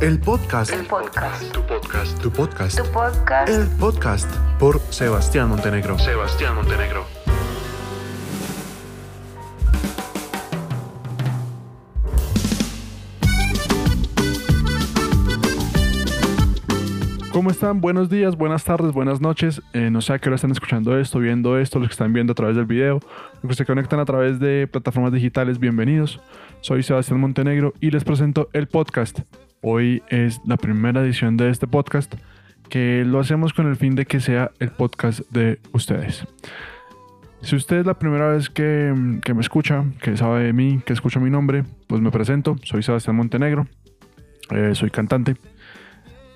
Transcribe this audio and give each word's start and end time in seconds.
El 0.00 0.20
podcast. 0.20 0.72
El 0.72 0.86
podcast. 0.86 1.52
Tu 1.52 1.60
podcast. 1.66 2.22
Tu 2.22 2.30
podcast. 2.30 2.78
Tu 2.78 2.92
podcast. 2.92 3.48
El 3.48 3.66
podcast 3.78 4.32
por 4.60 4.78
Sebastián 4.90 5.48
Montenegro. 5.48 5.98
Sebastián 5.98 6.54
Montenegro. 6.54 7.04
¿Cómo 17.32 17.50
están? 17.50 17.80
Buenos 17.80 18.08
días, 18.08 18.36
buenas 18.36 18.62
tardes, 18.62 18.92
buenas 18.92 19.20
noches. 19.20 19.60
Eh, 19.72 19.90
no 19.90 20.00
sé 20.00 20.12
a 20.12 20.20
qué 20.20 20.28
hora 20.28 20.36
están 20.36 20.52
escuchando 20.52 20.96
esto, 20.96 21.18
viendo 21.18 21.58
esto, 21.58 21.80
los 21.80 21.88
que 21.88 21.94
están 21.94 22.12
viendo 22.12 22.30
a 22.32 22.34
través 22.36 22.54
del 22.54 22.66
video, 22.66 23.00
los 23.42 23.50
que 23.50 23.54
se 23.54 23.66
conectan 23.66 23.98
a 23.98 24.04
través 24.04 24.38
de 24.38 24.68
plataformas 24.68 25.12
digitales, 25.12 25.58
bienvenidos. 25.58 26.20
Soy 26.60 26.84
Sebastián 26.84 27.18
Montenegro 27.18 27.74
y 27.80 27.90
les 27.90 28.04
presento 28.04 28.48
el 28.52 28.68
podcast. 28.68 29.22
Hoy 29.60 30.04
es 30.08 30.40
la 30.46 30.56
primera 30.56 31.00
edición 31.02 31.36
de 31.36 31.50
este 31.50 31.66
podcast 31.66 32.14
que 32.68 33.04
lo 33.04 33.18
hacemos 33.18 33.52
con 33.52 33.66
el 33.66 33.74
fin 33.74 33.96
de 33.96 34.06
que 34.06 34.20
sea 34.20 34.52
el 34.60 34.70
podcast 34.70 35.20
de 35.30 35.58
ustedes. 35.72 36.24
Si 37.42 37.56
usted 37.56 37.78
es 37.78 37.86
la 37.86 37.98
primera 37.98 38.28
vez 38.28 38.50
que, 38.50 38.94
que 39.24 39.34
me 39.34 39.40
escucha, 39.40 39.84
que 40.00 40.16
sabe 40.16 40.44
de 40.44 40.52
mí, 40.52 40.80
que 40.86 40.92
escucha 40.92 41.18
mi 41.18 41.30
nombre, 41.30 41.64
pues 41.88 42.00
me 42.00 42.12
presento. 42.12 42.54
Soy 42.62 42.84
Sebastián 42.84 43.16
Montenegro, 43.16 43.66
eh, 44.50 44.76
soy 44.76 44.90
cantante. 44.90 45.34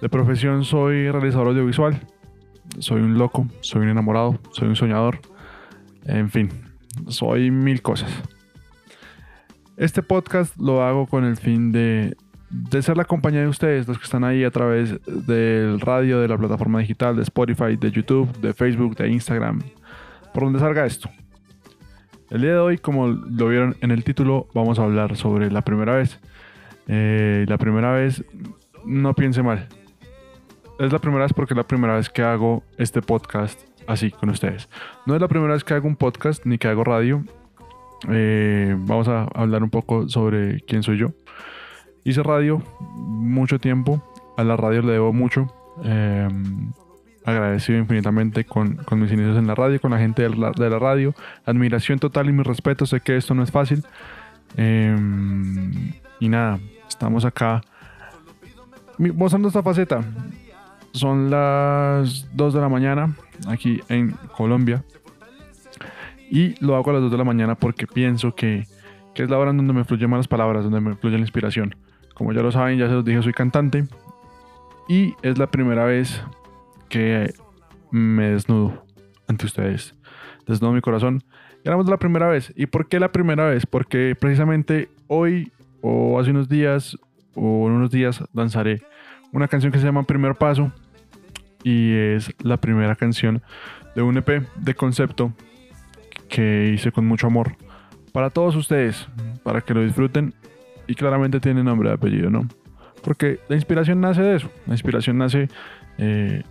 De 0.00 0.08
profesión 0.08 0.64
soy 0.64 1.08
realizador 1.08 1.48
audiovisual. 1.48 2.00
Soy 2.80 3.02
un 3.02 3.18
loco, 3.18 3.46
soy 3.60 3.82
un 3.82 3.88
enamorado, 3.88 4.40
soy 4.50 4.66
un 4.66 4.76
soñador. 4.76 5.20
En 6.06 6.28
fin, 6.28 6.48
soy 7.06 7.52
mil 7.52 7.82
cosas. 7.82 8.10
Este 9.76 10.02
podcast 10.02 10.56
lo 10.58 10.82
hago 10.82 11.06
con 11.06 11.24
el 11.24 11.36
fin 11.36 11.70
de, 11.70 12.16
de 12.52 12.82
ser 12.82 12.96
la 12.96 13.04
compañía 13.04 13.40
de 13.40 13.48
ustedes, 13.48 13.88
los 13.88 13.98
que 13.98 14.04
están 14.04 14.24
ahí 14.24 14.44
a 14.44 14.50
través 14.50 15.00
del 15.06 15.80
radio, 15.80 16.20
de 16.20 16.28
la 16.28 16.36
plataforma 16.36 16.80
digital, 16.80 17.16
de 17.16 17.22
Spotify, 17.22 17.76
de 17.76 17.90
YouTube, 17.90 18.30
de 18.40 18.52
Facebook, 18.52 18.94
de 18.96 19.08
Instagram, 19.08 19.62
por 20.34 20.44
donde 20.44 20.58
salga 20.58 20.84
esto. 20.84 21.08
El 22.30 22.42
día 22.42 22.52
de 22.52 22.58
hoy, 22.58 22.78
como 22.78 23.08
lo 23.08 23.48
vieron 23.48 23.76
en 23.80 23.90
el 23.90 24.04
título, 24.04 24.48
vamos 24.54 24.78
a 24.78 24.84
hablar 24.84 25.16
sobre 25.16 25.50
la 25.50 25.62
primera 25.62 25.96
vez. 25.96 26.20
Eh, 26.88 27.46
la 27.48 27.58
primera 27.58 27.92
vez, 27.92 28.24
no 28.84 29.14
piense 29.14 29.42
mal, 29.42 29.68
es 30.78 30.92
la 30.92 30.98
primera 30.98 31.22
vez 31.22 31.32
porque 31.32 31.54
es 31.54 31.56
la 31.56 31.66
primera 31.66 31.96
vez 31.96 32.10
que 32.10 32.22
hago 32.22 32.64
este 32.76 33.02
podcast 33.02 33.60
así 33.86 34.10
con 34.10 34.28
ustedes. 34.30 34.68
No 35.06 35.14
es 35.14 35.20
la 35.20 35.28
primera 35.28 35.54
vez 35.54 35.64
que 35.64 35.74
hago 35.74 35.88
un 35.88 35.96
podcast 35.96 36.44
ni 36.44 36.58
que 36.58 36.68
hago 36.68 36.84
radio. 36.84 37.24
Eh, 38.10 38.74
vamos 38.78 39.08
a 39.08 39.24
hablar 39.34 39.62
un 39.62 39.70
poco 39.70 40.08
sobre 40.08 40.60
quién 40.62 40.82
soy 40.82 40.98
yo. 40.98 41.12
Hice 42.04 42.22
radio 42.22 42.62
mucho 42.80 43.58
tiempo. 43.58 44.02
A 44.36 44.44
la 44.44 44.56
radio 44.56 44.82
le 44.82 44.92
debo 44.92 45.12
mucho. 45.12 45.52
Eh, 45.84 46.28
agradecido 47.24 47.78
infinitamente 47.78 48.44
con, 48.44 48.76
con, 48.76 49.00
mis 49.00 49.12
inicios 49.12 49.36
en 49.38 49.46
la 49.46 49.54
radio, 49.54 49.80
con 49.80 49.92
la 49.92 49.98
gente 49.98 50.22
de 50.22 50.30
la, 50.30 50.50
de 50.50 50.70
la, 50.70 50.78
radio. 50.78 51.14
Admiración 51.44 51.98
total 51.98 52.28
y 52.28 52.32
mi 52.32 52.42
respeto. 52.42 52.86
Sé 52.86 53.00
que 53.00 53.16
esto 53.16 53.34
no 53.34 53.42
es 53.42 53.50
fácil. 53.50 53.84
Eh, 54.56 54.96
y 56.20 56.28
nada, 56.28 56.58
estamos 56.88 57.24
acá 57.24 57.62
mostrando 58.98 59.48
esta 59.48 59.62
faceta 59.62 60.04
son 60.92 61.30
las 61.30 62.28
2 62.34 62.54
de 62.54 62.60
la 62.60 62.68
mañana 62.68 63.16
aquí 63.48 63.80
en 63.88 64.12
Colombia. 64.36 64.84
Y 66.30 66.54
lo 66.64 66.76
hago 66.76 66.90
a 66.90 66.94
las 66.94 67.02
2 67.02 67.10
de 67.10 67.18
la 67.18 67.24
mañana 67.24 67.54
porque 67.54 67.86
pienso 67.86 68.34
que, 68.34 68.66
que 69.14 69.24
es 69.24 69.30
la 69.30 69.38
hora 69.38 69.50
en 69.50 69.58
donde 69.58 69.72
me 69.72 69.84
fluyen 69.84 70.08
más 70.08 70.18
las 70.18 70.28
palabras, 70.28 70.64
donde 70.64 70.80
me 70.80 70.94
fluye 70.94 71.16
la 71.16 71.22
inspiración. 71.22 71.74
Como 72.22 72.34
ya 72.34 72.42
lo 72.42 72.52
saben, 72.52 72.78
ya 72.78 72.86
se 72.86 72.92
los 72.92 73.04
dije, 73.04 73.20
soy 73.20 73.32
cantante. 73.32 73.84
Y 74.88 75.16
es 75.22 75.38
la 75.38 75.48
primera 75.48 75.84
vez 75.84 76.22
que 76.88 77.34
me 77.90 78.28
desnudo 78.28 78.86
ante 79.26 79.46
ustedes. 79.46 79.96
Desnudo 80.46 80.70
mi 80.70 80.80
corazón. 80.80 81.24
Y 81.64 81.68
hablamos 81.68 81.86
de 81.86 81.90
la 81.90 81.96
primera 81.96 82.28
vez. 82.28 82.52
¿Y 82.54 82.66
por 82.66 82.86
qué 82.86 83.00
la 83.00 83.10
primera 83.10 83.46
vez? 83.46 83.66
Porque 83.66 84.14
precisamente 84.14 84.88
hoy 85.08 85.50
o 85.80 86.20
hace 86.20 86.30
unos 86.30 86.48
días 86.48 86.96
o 87.34 87.66
en 87.66 87.72
unos 87.72 87.90
días 87.90 88.22
lanzaré 88.32 88.82
una 89.32 89.48
canción 89.48 89.72
que 89.72 89.80
se 89.80 89.86
llama 89.86 90.04
Primer 90.04 90.36
Paso 90.36 90.70
y 91.64 91.92
es 91.92 92.32
la 92.38 92.56
primera 92.56 92.94
canción 92.94 93.42
de 93.96 94.02
un 94.02 94.16
EP 94.16 94.46
de 94.54 94.74
concepto 94.76 95.32
que 96.28 96.70
hice 96.72 96.92
con 96.92 97.04
mucho 97.04 97.26
amor 97.26 97.56
para 98.12 98.30
todos 98.30 98.54
ustedes, 98.54 99.08
para 99.42 99.60
que 99.60 99.74
lo 99.74 99.82
disfruten 99.82 100.34
claramente 100.94 101.40
tiene 101.40 101.62
nombre 101.62 101.88
de 101.88 101.94
apellido, 101.94 102.30
¿no? 102.30 102.46
Porque 103.02 103.40
la 103.48 103.56
inspiración 103.56 104.00
nace 104.00 104.22
de 104.22 104.36
eso, 104.36 104.50
la 104.66 104.74
inspiración 104.74 105.18
nace 105.18 105.48
eh, 105.98 106.42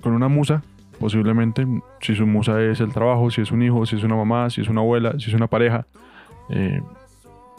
con 0.00 0.12
una 0.12 0.28
musa, 0.28 0.62
posiblemente, 0.98 1.66
si 2.00 2.14
su 2.14 2.26
musa 2.26 2.60
es 2.62 2.80
el 2.80 2.92
trabajo, 2.92 3.30
si 3.30 3.40
es 3.40 3.52
un 3.52 3.62
hijo, 3.62 3.86
si 3.86 3.96
es 3.96 4.02
una 4.02 4.16
mamá, 4.16 4.50
si 4.50 4.60
es 4.60 4.68
una 4.68 4.80
abuela, 4.80 5.14
si 5.18 5.30
es 5.30 5.34
una 5.34 5.46
pareja, 5.46 5.86
eh, 6.50 6.82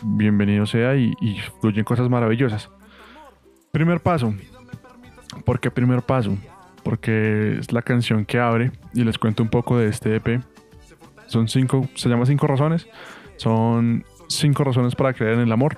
bienvenido 0.03 0.65
sea 0.65 0.95
y, 0.95 1.13
y 1.21 1.37
fluyen 1.61 1.85
cosas 1.85 2.09
maravillosas. 2.09 2.69
Primer 3.71 4.01
paso, 4.01 4.33
¿por 5.45 5.59
qué 5.59 5.71
primer 5.71 6.01
paso? 6.01 6.37
porque 6.85 7.57
es 7.57 7.73
la 7.73 7.81
canción 7.81 8.25
que 8.25 8.39
abre 8.39 8.71
y 8.93 9.03
les 9.03 9.17
cuento 9.17 9.41
un 9.41 9.49
poco 9.49 9.75
de 9.75 9.87
este 9.87 10.15
EP. 10.15 10.39
Son 11.25 11.47
cinco, 11.47 11.89
se 11.95 12.07
llama 12.07 12.27
Cinco 12.27 12.45
Razones. 12.45 12.87
Son 13.37 14.05
cinco 14.29 14.63
razones 14.63 14.95
para 14.95 15.11
creer 15.13 15.33
en 15.33 15.39
el 15.39 15.51
amor. 15.51 15.77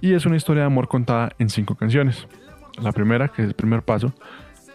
Y 0.00 0.14
es 0.14 0.26
una 0.26 0.36
historia 0.36 0.62
de 0.62 0.66
amor 0.66 0.88
contada 0.88 1.30
en 1.38 1.50
cinco 1.50 1.74
canciones. 1.74 2.26
La 2.82 2.92
primera, 2.92 3.28
que 3.28 3.42
es 3.42 3.48
el 3.48 3.54
primer 3.54 3.82
paso, 3.82 4.12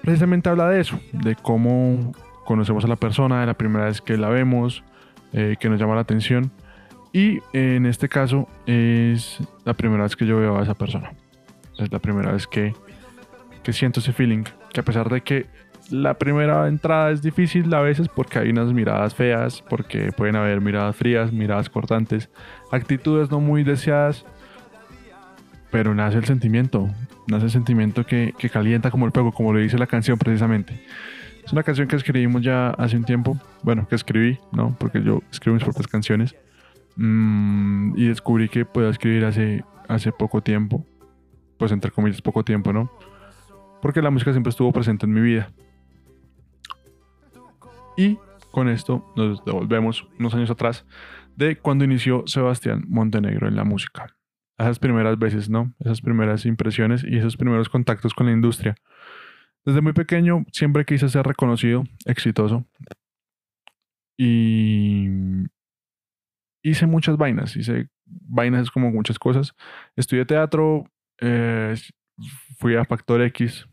precisamente 0.01 0.49
habla 0.49 0.69
de 0.69 0.81
eso, 0.81 0.99
de 1.13 1.35
cómo 1.35 2.11
conocemos 2.45 2.83
a 2.83 2.87
la 2.87 2.97
persona, 2.97 3.41
de 3.41 3.47
la 3.47 3.53
primera 3.53 3.85
vez 3.85 4.01
que 4.01 4.17
la 4.17 4.29
vemos, 4.29 4.83
eh, 5.31 5.55
que 5.59 5.69
nos 5.69 5.79
llama 5.79 5.95
la 5.95 6.01
atención. 6.01 6.51
Y 7.13 7.39
en 7.53 7.85
este 7.85 8.09
caso 8.09 8.47
es 8.65 9.39
la 9.65 9.73
primera 9.73 10.03
vez 10.03 10.15
que 10.15 10.25
yo 10.25 10.37
veo 10.37 10.57
a 10.57 10.63
esa 10.63 10.73
persona. 10.73 11.13
Es 11.77 11.91
la 11.91 11.99
primera 11.99 12.31
vez 12.31 12.47
que, 12.47 12.73
que 13.63 13.71
siento 13.71 13.99
ese 13.99 14.13
feeling 14.13 14.43
que 14.73 14.81
a 14.81 14.83
pesar 14.83 15.09
de 15.09 15.21
que 15.21 15.45
la 15.89 16.15
primera 16.15 16.67
entrada 16.67 17.11
es 17.11 17.21
difícil 17.21 17.71
a 17.73 17.81
veces 17.81 18.07
porque 18.09 18.39
hay 18.39 18.49
unas 18.49 18.73
miradas 18.73 19.13
feas, 19.13 19.63
porque 19.69 20.11
pueden 20.11 20.35
haber 20.35 20.59
miradas 20.61 20.95
frías, 20.95 21.31
miradas 21.31 21.69
cortantes, 21.69 22.29
actitudes 22.71 23.29
no 23.29 23.39
muy 23.39 23.63
deseadas, 23.63 24.25
pero 25.73 25.93
nace 25.93 26.17
el 26.19 26.25
sentimiento, 26.25 26.87
nace 27.27 27.45
el 27.45 27.51
sentimiento 27.51 28.05
que, 28.05 28.33
que 28.37 28.49
calienta 28.49 28.91
como 28.91 29.05
el 29.05 29.11
fuego, 29.11 29.33
como 29.33 29.51
lo 29.51 29.59
dice 29.59 29.77
la 29.77 29.87
canción 29.87 30.17
precisamente. 30.17 30.81
Es 31.43 31.51
una 31.51 31.63
canción 31.63 31.89
que 31.89 31.97
escribimos 31.97 32.41
ya 32.41 32.69
hace 32.69 32.95
un 32.95 33.03
tiempo, 33.03 33.37
bueno, 33.63 33.85
que 33.89 33.95
escribí, 33.95 34.39
¿no? 34.53 34.73
Porque 34.79 35.03
yo 35.03 35.21
escribo 35.31 35.55
mis 35.55 35.63
propias 35.63 35.87
canciones 35.87 36.35
mmm, 36.95 37.97
y 37.97 38.05
descubrí 38.05 38.47
que 38.47 38.63
puedo 38.63 38.89
escribir 38.89 39.25
hace, 39.25 39.65
hace 39.89 40.13
poco 40.13 40.41
tiempo, 40.41 40.85
pues 41.57 41.73
entre 41.73 41.91
comillas 41.91 42.21
poco 42.21 42.45
tiempo, 42.45 42.71
¿no? 42.71 42.89
porque 43.83 44.01
la 44.01 44.11
música 44.11 44.31
siempre 44.31 44.49
estuvo 44.49 44.71
presente 44.71 45.05
en 45.05 45.11
mi 45.11 45.19
vida. 45.19 45.51
Y 47.97 48.17
con 48.49 48.69
esto 48.69 49.11
nos 49.17 49.43
devolvemos 49.43 50.07
unos 50.17 50.33
años 50.33 50.49
atrás 50.49 50.85
de 51.35 51.57
cuando 51.57 51.83
inició 51.83 52.23
Sebastián 52.25 52.85
Montenegro 52.87 53.49
en 53.49 53.57
la 53.57 53.65
música. 53.65 54.15
Esas 54.57 54.79
primeras 54.79 55.17
veces, 55.17 55.49
¿no? 55.49 55.73
Esas 55.79 56.01
primeras 56.01 56.45
impresiones 56.45 57.03
y 57.03 57.17
esos 57.17 57.37
primeros 57.37 57.69
contactos 57.69 58.13
con 58.13 58.27
la 58.27 58.33
industria. 58.33 58.75
Desde 59.65 59.81
muy 59.81 59.93
pequeño 59.93 60.45
siempre 60.51 60.85
quise 60.85 61.09
ser 61.09 61.25
reconocido, 61.25 61.83
exitoso. 62.05 62.65
Y 64.17 65.07
hice 66.63 66.85
muchas 66.85 67.17
vainas, 67.17 67.55
hice 67.55 67.89
vainas 68.05 68.69
como 68.69 68.91
muchas 68.91 69.17
cosas. 69.17 69.53
Estudié 69.95 70.25
teatro, 70.25 70.85
eh, 71.19 71.75
fui 72.57 72.75
a 72.75 72.85
Factor 72.85 73.21
X, 73.21 73.67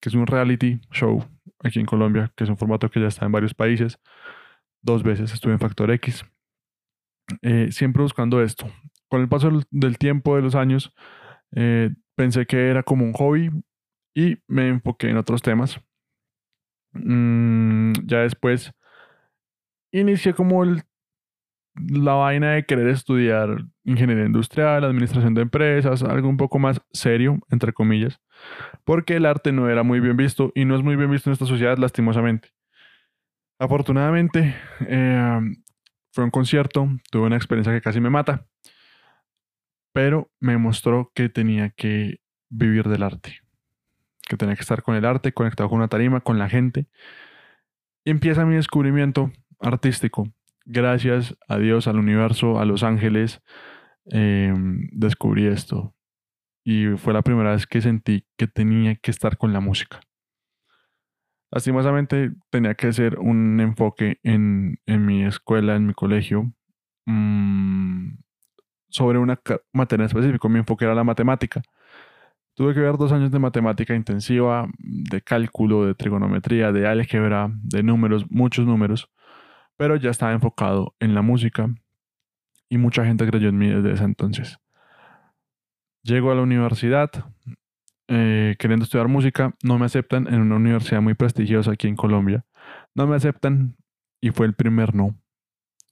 que 0.00 0.08
es 0.08 0.14
un 0.14 0.26
reality 0.26 0.80
show 0.92 1.24
aquí 1.62 1.80
en 1.80 1.86
Colombia, 1.86 2.32
que 2.36 2.44
es 2.44 2.50
un 2.50 2.56
formato 2.56 2.90
que 2.90 3.00
ya 3.00 3.08
está 3.08 3.26
en 3.26 3.32
varios 3.32 3.54
países. 3.54 3.98
Dos 4.82 5.02
veces 5.02 5.32
estuve 5.32 5.52
en 5.52 5.58
Factor 5.58 5.90
X. 5.90 6.24
Eh, 7.42 7.72
siempre 7.72 8.02
buscando 8.02 8.40
esto. 8.42 8.70
Con 9.08 9.20
el 9.20 9.28
paso 9.28 9.50
del 9.70 9.98
tiempo, 9.98 10.36
de 10.36 10.42
los 10.42 10.54
años, 10.54 10.92
eh, 11.54 11.90
pensé 12.16 12.46
que 12.46 12.68
era 12.68 12.82
como 12.82 13.04
un 13.04 13.12
hobby 13.12 13.50
y 14.14 14.38
me 14.48 14.68
enfoqué 14.68 15.10
en 15.10 15.16
otros 15.16 15.42
temas. 15.42 15.80
Mm, 16.92 17.92
ya 18.04 18.20
después 18.20 18.72
inicié 19.92 20.34
como 20.34 20.64
el 20.64 20.82
la 21.76 22.14
vaina 22.14 22.52
de 22.52 22.64
querer 22.64 22.88
estudiar 22.88 23.64
ingeniería 23.84 24.24
industrial, 24.24 24.84
administración 24.84 25.34
de 25.34 25.42
empresas, 25.42 26.02
algo 26.02 26.28
un 26.28 26.36
poco 26.36 26.58
más 26.58 26.80
serio, 26.92 27.38
entre 27.50 27.72
comillas, 27.72 28.20
porque 28.84 29.16
el 29.16 29.26
arte 29.26 29.52
no 29.52 29.68
era 29.68 29.82
muy 29.82 30.00
bien 30.00 30.16
visto 30.16 30.52
y 30.54 30.64
no 30.64 30.74
es 30.76 30.82
muy 30.82 30.96
bien 30.96 31.10
visto 31.10 31.28
en 31.28 31.34
esta 31.34 31.46
sociedad 31.46 31.76
lastimosamente. 31.78 32.50
Afortunadamente, 33.58 34.54
eh, 34.86 35.40
fue 36.12 36.24
un 36.24 36.30
concierto, 36.30 36.88
tuve 37.10 37.26
una 37.26 37.36
experiencia 37.36 37.72
que 37.72 37.80
casi 37.80 38.00
me 38.00 38.10
mata, 38.10 38.46
pero 39.96 40.30
me 40.40 40.58
mostró 40.58 41.10
que 41.14 41.30
tenía 41.30 41.70
que 41.70 42.20
vivir 42.50 42.86
del 42.86 43.02
arte, 43.02 43.40
que 44.28 44.36
tenía 44.36 44.54
que 44.54 44.60
estar 44.60 44.82
con 44.82 44.94
el 44.94 45.06
arte, 45.06 45.32
conectado 45.32 45.70
con 45.70 45.78
una 45.78 45.88
tarima, 45.88 46.20
con 46.20 46.38
la 46.38 46.50
gente. 46.50 46.86
Y 48.04 48.10
empieza 48.10 48.44
mi 48.44 48.56
descubrimiento 48.56 49.32
artístico. 49.58 50.28
Gracias 50.66 51.34
a 51.48 51.56
Dios, 51.56 51.88
al 51.88 51.98
universo, 51.98 52.60
a 52.60 52.66
los 52.66 52.82
ángeles, 52.82 53.40
em, 54.04 54.86
descubrí 54.92 55.46
esto. 55.46 55.94
Y 56.62 56.88
fue 56.98 57.14
la 57.14 57.22
primera 57.22 57.52
vez 57.52 57.66
que 57.66 57.80
sentí 57.80 58.26
que 58.36 58.46
tenía 58.48 58.96
que 58.96 59.10
estar 59.10 59.38
con 59.38 59.54
la 59.54 59.60
música. 59.60 60.00
Lastimosamente 61.50 62.32
tenía 62.50 62.74
que 62.74 62.88
hacer 62.88 63.18
un 63.18 63.60
enfoque 63.60 64.20
en, 64.22 64.78
en 64.84 65.06
mi 65.06 65.24
escuela, 65.24 65.74
en 65.74 65.86
mi 65.86 65.94
colegio, 65.94 66.52
mm, 67.06 68.25
sobre 68.96 69.18
una 69.18 69.38
materia 69.74 70.06
específica. 70.06 70.48
Mi 70.48 70.58
enfoque 70.58 70.86
era 70.86 70.94
la 70.94 71.04
matemática. 71.04 71.60
Tuve 72.54 72.72
que 72.72 72.80
ver 72.80 72.96
dos 72.96 73.12
años 73.12 73.30
de 73.30 73.38
matemática 73.38 73.94
intensiva, 73.94 74.66
de 74.78 75.20
cálculo, 75.20 75.84
de 75.84 75.94
trigonometría, 75.94 76.72
de 76.72 76.86
álgebra, 76.86 77.50
de 77.52 77.82
números, 77.82 78.24
muchos 78.30 78.64
números, 78.64 79.10
pero 79.76 79.96
ya 79.96 80.08
estaba 80.08 80.32
enfocado 80.32 80.94
en 80.98 81.14
la 81.14 81.20
música 81.20 81.68
y 82.70 82.78
mucha 82.78 83.04
gente 83.04 83.26
creyó 83.26 83.50
en 83.50 83.58
mí 83.58 83.68
desde 83.68 83.92
ese 83.92 84.04
entonces. 84.04 84.56
Llego 86.02 86.32
a 86.32 86.34
la 86.34 86.40
universidad 86.40 87.10
eh, 88.08 88.56
queriendo 88.58 88.84
estudiar 88.84 89.08
música, 89.08 89.54
no 89.62 89.78
me 89.78 89.84
aceptan 89.84 90.26
en 90.32 90.40
una 90.40 90.56
universidad 90.56 91.02
muy 91.02 91.12
prestigiosa 91.12 91.72
aquí 91.72 91.88
en 91.88 91.96
Colombia. 91.96 92.46
No 92.94 93.06
me 93.06 93.16
aceptan 93.16 93.76
y 94.22 94.30
fue 94.30 94.46
el 94.46 94.54
primer 94.54 94.94
no. 94.94 95.14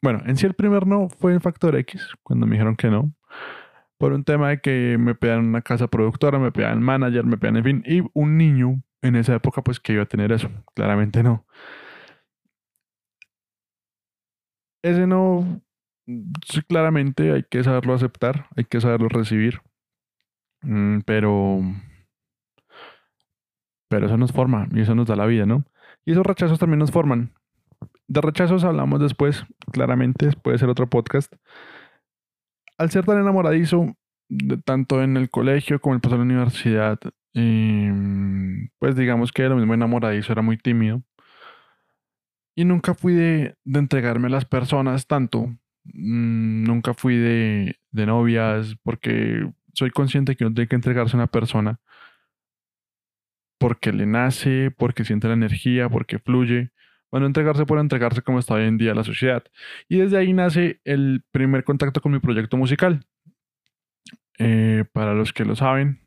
Bueno, 0.05 0.21
en 0.27 0.37
sí 0.37 0.45
el 0.45 0.53
primer 0.53 0.87
no 0.87 1.09
fue 1.09 1.33
en 1.33 1.41
Factor 1.41 1.75
X, 1.77 2.11
cuando 2.23 2.47
me 2.47 2.53
dijeron 2.57 2.77
que 2.77 2.89
no 2.91 3.15
por 3.97 4.13
un 4.13 4.23
tema 4.25 4.51
de 4.51 4.61
que 4.61 4.99
me 4.99 5.15
pedan 5.15 5.47
una 5.47 5.63
casa 5.63 5.89
productora, 5.89 6.39
me 6.39 6.53
pedan 6.53 6.83
manager, 6.83 7.25
me 7.25 7.39
pedan, 7.39 7.57
en 7.57 7.65
fin, 7.65 7.85
y 7.87 8.03
un 8.13 8.37
niño 8.37 8.83
en 9.01 9.17
esa 9.17 9.35
época, 9.35 9.63
pues 9.63 9.81
que 9.81 9.95
iba 9.95 10.03
a 10.03 10.07
tener 10.07 10.31
eso, 10.31 10.51
claramente 10.75 11.23
no. 11.23 11.47
Ese 14.83 15.07
no, 15.07 15.63
claramente 16.69 17.33
hay 17.33 17.45
que 17.45 17.65
saberlo 17.65 17.95
aceptar, 17.95 18.47
hay 18.57 18.65
que 18.65 18.81
saberlo 18.83 19.09
recibir, 19.09 19.63
mm, 20.63 21.01
pero, 21.07 21.61
pero 23.89 24.07
eso 24.07 24.19
nos 24.19 24.33
forma 24.33 24.69
y 24.73 24.83
eso 24.83 24.95
nos 24.95 25.07
da 25.07 25.17
la 25.17 25.25
vida, 25.25 25.47
¿no? 25.47 25.65
Y 26.05 26.13
esos 26.13 26.27
rechazos 26.27 26.59
también 26.59 26.81
nos 26.81 26.91
forman. 26.91 27.33
De 28.15 28.21
rechazos 28.21 28.63
hablamos 28.63 29.01
después, 29.01 29.45
claramente, 29.73 30.31
puede 30.41 30.57
ser 30.59 30.69
otro 30.69 30.89
podcast 30.89 31.35
al 32.79 32.91
ser 32.91 33.05
tan 33.05 33.19
enamoradizo, 33.19 33.97
tanto 34.65 35.03
en 35.03 35.17
el 35.17 35.31
colegio 35.31 35.81
como 35.81 35.97
en 35.97 36.01
el 36.05 36.11
de 36.11 36.17
la 36.17 36.23
universidad, 36.23 37.01
em, 37.33 38.69
pues 38.79 38.95
digamos 38.95 39.33
que 39.33 39.49
lo 39.49 39.57
mismo 39.57 39.75
enamoradizo, 39.75 40.33
era 40.33 40.43
muy 40.43 40.57
tímido. 40.59 41.03
Y 42.57 42.65
nunca 42.65 42.95
fui 42.95 43.15
de, 43.15 43.57
entregarme 43.65 44.29
a 44.29 44.31
las 44.31 44.45
personas 44.45 45.09
tanto. 45.09 45.47
Mm, 45.85 46.65
nunca 46.65 46.95
fui 46.95 47.17
de, 47.17 47.77
de 47.91 48.07
novias, 48.07 48.77
porque 48.85 49.51
soy 49.73 49.91
consciente 49.91 50.37
que 50.37 50.45
uno 50.45 50.55
tiene 50.55 50.69
que 50.69 50.77
entregarse 50.77 51.17
a 51.17 51.19
una 51.19 51.27
persona 51.27 51.81
porque 53.59 53.93
le 53.93 54.07
nace, 54.07 54.71
porque 54.71 55.05
siente 55.05 55.27
la 55.27 55.35
energía, 55.35 55.89
porque 55.89 56.19
fluye. 56.19 56.71
Bueno, 57.15 57.29
entregarse 57.29 57.65
por 57.65 57.79
entregarse 57.79 58.23
como 58.23 58.41
está 58.41 58.55
hoy 58.55 58.65
en 58.65 58.77
día 58.77 58.93
la 58.93 59.05
sociedad. 59.05 59.45
Y 59.89 59.99
desde 59.99 60.19
ahí 60.19 60.33
nace 60.33 60.81
el 60.83 61.23
primer 61.31 61.63
contacto 61.63 62.01
con 62.01 62.11
mi 62.11 62.19
proyecto 62.19 62.57
musical. 62.57 63.07
Eh, 64.41 64.85
para 64.93 65.15
los 65.15 65.33
que 65.33 65.45
lo 65.45 65.55
saben, 65.55 66.01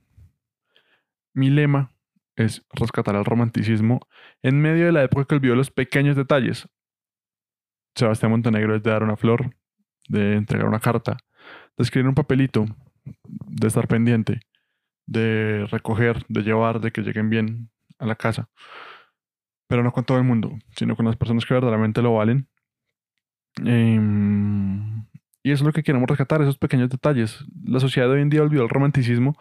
mi 1.33 1.49
lema 1.49 1.93
es 2.35 2.61
rescatar 2.73 3.15
el 3.15 3.23
romanticismo 3.23 4.01
en 4.41 4.59
medio 4.59 4.85
de 4.85 4.91
la 4.91 5.01
época 5.01 5.23
que 5.23 5.35
olvidó 5.35 5.55
los 5.55 5.71
pequeños 5.71 6.17
detalles. 6.17 6.67
Sebastián 7.95 8.31
Montenegro 8.31 8.75
es 8.75 8.83
de 8.83 8.91
dar 8.91 9.03
una 9.03 9.15
flor, 9.15 9.55
de 10.09 10.33
entregar 10.33 10.67
una 10.67 10.81
carta, 10.81 11.15
de 11.77 11.83
escribir 11.85 12.09
un 12.09 12.15
papelito, 12.15 12.65
de 13.23 13.67
estar 13.67 13.87
pendiente, 13.87 14.41
de 15.05 15.67
recoger, 15.71 16.25
de 16.27 16.41
llevar, 16.41 16.81
de 16.81 16.91
que 16.91 17.01
lleguen 17.01 17.29
bien 17.29 17.69
a 17.97 18.05
la 18.05 18.17
casa 18.17 18.49
pero 19.67 19.83
no 19.83 19.91
con 19.91 20.05
todo 20.05 20.17
el 20.17 20.23
mundo, 20.23 20.57
sino 20.75 20.95
con 20.95 21.05
las 21.05 21.15
personas 21.15 21.45
que 21.45 21.53
verdaderamente 21.53 22.01
lo 22.01 22.13
valen. 22.15 22.47
Em, 23.65 25.05
y 25.43 25.51
eso 25.51 25.63
es 25.63 25.67
lo 25.67 25.73
que 25.73 25.83
queremos 25.83 26.07
rescatar, 26.09 26.41
esos 26.41 26.57
pequeños 26.57 26.89
detalles. 26.89 27.45
La 27.63 27.79
sociedad 27.79 28.07
de 28.07 28.15
hoy 28.15 28.21
en 28.21 28.29
día 28.29 28.41
olvidó 28.41 28.63
el 28.63 28.69
romanticismo 28.69 29.37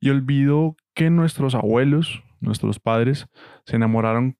y 0.00 0.10
olvidó 0.10 0.76
que 0.94 1.10
nuestros 1.10 1.54
abuelos, 1.54 2.22
nuestros 2.40 2.78
padres, 2.78 3.26
se 3.64 3.76
enamoraron 3.76 4.36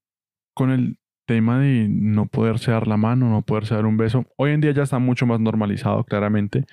con 0.54 0.70
el 0.70 0.98
tema 1.26 1.60
de 1.60 1.88
no 1.90 2.26
poderse 2.26 2.70
dar 2.70 2.86
la 2.88 2.96
mano, 2.96 3.28
no 3.28 3.42
poderse 3.42 3.74
dar 3.74 3.86
un 3.86 3.96
beso. 3.96 4.26
Hoy 4.36 4.52
en 4.52 4.60
día 4.60 4.72
ya 4.72 4.82
está 4.82 4.98
mucho 4.98 5.26
más 5.26 5.40
normalizado, 5.40 6.04
claramente, 6.04 6.64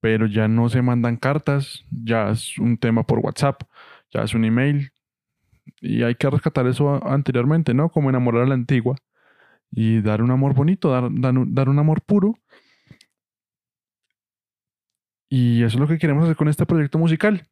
pero 0.00 0.26
ya 0.26 0.48
no 0.48 0.68
se 0.68 0.82
mandan 0.82 1.16
cartas, 1.16 1.84
ya 1.90 2.30
es 2.30 2.58
un 2.58 2.76
tema 2.76 3.04
por 3.04 3.20
WhatsApp, 3.20 3.62
ya 4.12 4.22
es 4.22 4.34
un 4.34 4.44
email, 4.44 4.92
y 5.80 6.02
hay 6.02 6.14
que 6.14 6.30
rescatar 6.30 6.66
eso 6.66 7.06
anteriormente, 7.06 7.74
¿no? 7.74 7.88
Como 7.90 8.10
enamorar 8.10 8.42
a 8.42 8.46
la 8.46 8.54
antigua 8.54 8.96
y 9.70 10.00
dar 10.00 10.22
un 10.22 10.30
amor 10.30 10.54
bonito, 10.54 10.90
dar, 10.90 11.08
dar, 11.10 11.68
un 11.68 11.78
amor 11.78 12.02
puro. 12.02 12.34
Y 15.28 15.62
eso 15.62 15.76
es 15.76 15.80
lo 15.80 15.86
que 15.86 15.98
queremos 15.98 16.24
hacer 16.24 16.36
con 16.36 16.48
este 16.48 16.66
proyecto 16.66 16.98
musical. 16.98 17.46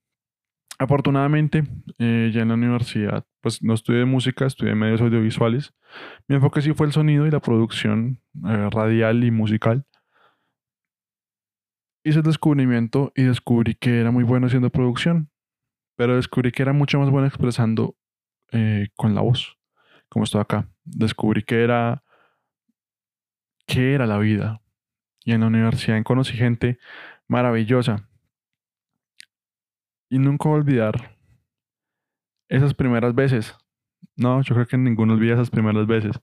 Afortunadamente, 0.81 1.65
eh, 1.99 2.31
ya 2.33 2.43
en 2.43 2.49
la 2.49 2.55
universidad, 2.55 3.25
pues 3.41 3.63
no 3.63 3.75
estudié 3.75 4.05
música, 4.05 4.47
estudié 4.47 4.75
medios 4.75 5.01
audiovisuales. 5.01 5.73
Mi 6.29 6.37
enfoque 6.37 6.63
sí 6.63 6.73
fue 6.73 6.87
el 6.87 6.93
sonido 6.93 7.27
y 7.27 7.31
la 7.31 7.41
producción 7.41 8.21
eh, 8.47 8.69
radial 8.71 9.25
y 9.25 9.31
musical. 9.31 9.85
Hice 12.05 12.19
el 12.19 12.25
descubrimiento 12.25 13.13
y 13.17 13.25
descubrí 13.25 13.75
que 13.75 14.01
era 14.01 14.11
muy 14.11 14.25
bueno 14.25 14.47
haciendo 14.47 14.71
producción, 14.71 15.31
pero 15.97 16.17
descubrí 16.17 16.53
que 16.53 16.63
era 16.63 16.73
mucho 16.73 16.99
más 16.99 17.11
bueno 17.11 17.27
expresando 17.27 17.97
eh, 18.53 18.89
con 18.97 19.15
la 19.15 19.21
voz, 19.21 19.59
como 20.09 20.25
estoy 20.25 20.41
acá. 20.41 20.69
Descubrí 20.85 21.43
que 21.43 21.63
era, 21.63 22.03
que 23.67 23.95
era 23.95 24.07
la 24.07 24.19
vida. 24.19 24.61
Y 25.25 25.33
en 25.33 25.41
la 25.41 25.49
universidad 25.49 26.03
conocí 26.03 26.33
gente 26.35 26.79
maravillosa. 27.27 28.09
Y 30.11 30.19
nunca 30.19 30.49
voy 30.49 30.57
a 30.57 30.61
olvidar 30.61 31.19
esas 32.49 32.75
primeras 32.75 33.15
veces. 33.15 33.55
No, 34.17 34.43
yo 34.43 34.55
creo 34.55 34.67
que 34.67 34.79
ninguno 34.79 35.15
olvida 35.15 35.35
esas 35.35 35.51
primeras 35.51 35.87
veces. 35.87 36.21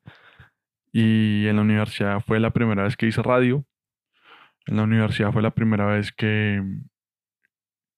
Y 0.92 1.48
en 1.48 1.58
la 1.58 1.62
universidad 1.62 2.20
fue 2.22 2.40
la 2.40 2.52
primera 2.52 2.84
vez 2.84 2.98
que 2.98 3.08
hice 3.08 3.22
radio. 3.22 3.66
En 4.66 4.78
la 4.78 4.84
universidad 4.84 5.32
fue 5.32 5.42
la 5.42 5.52
primera 5.52 5.86
vez 5.86 6.12
que, 6.12 6.64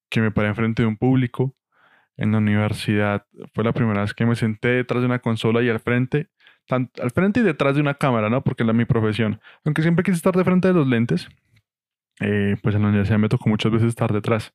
que 0.10 0.22
me 0.22 0.32
paré 0.32 0.50
enfrente 0.50 0.84
de 0.84 0.88
un 0.88 0.98
público 0.98 1.57
en 2.18 2.32
la 2.32 2.40
universidad 2.40 3.26
fue 3.54 3.64
la 3.64 3.74
primera 3.74 4.02
vez 4.02 4.14
que 4.14 4.26
me 4.26 4.36
senté 4.36 4.70
detrás 4.70 5.02
de 5.02 5.06
una 5.06 5.20
consola 5.20 5.62
y 5.62 5.70
al 5.70 5.80
frente, 5.80 6.30
al 6.70 7.12
frente 7.12 7.40
y 7.40 7.44
detrás 7.44 7.76
de 7.76 7.82
una 7.82 7.94
cámara, 7.94 8.30
¿no? 8.30 8.44
Porque 8.44 8.64
es 8.64 8.74
mi 8.74 8.86
profesión. 8.86 9.40
Aunque 9.64 9.84
siempre 9.84 10.04
quise 10.04 10.18
estar 10.18 10.36
de 10.36 10.44
frente 10.44 10.68
de 10.68 10.74
los 10.74 10.88
lentes, 10.88 11.30
eh, 12.20 12.58
pues 12.62 12.76
en 12.76 12.82
la 12.82 12.90
universidad 12.90 13.20
me 13.20 13.30
tocó 13.30 13.50
muchas 13.50 13.72
veces 13.72 13.90
estar 13.90 14.12
detrás, 14.12 14.54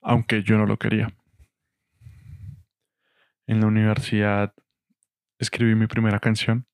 aunque 0.00 0.42
yo 0.44 0.56
no 0.56 0.66
lo 0.66 0.78
quería. 0.78 1.12
En 3.48 3.60
la 3.60 3.66
universidad 3.66 4.54
escribí 5.38 5.74
mi 5.74 5.88
primera 5.88 6.20
canción. 6.20 6.66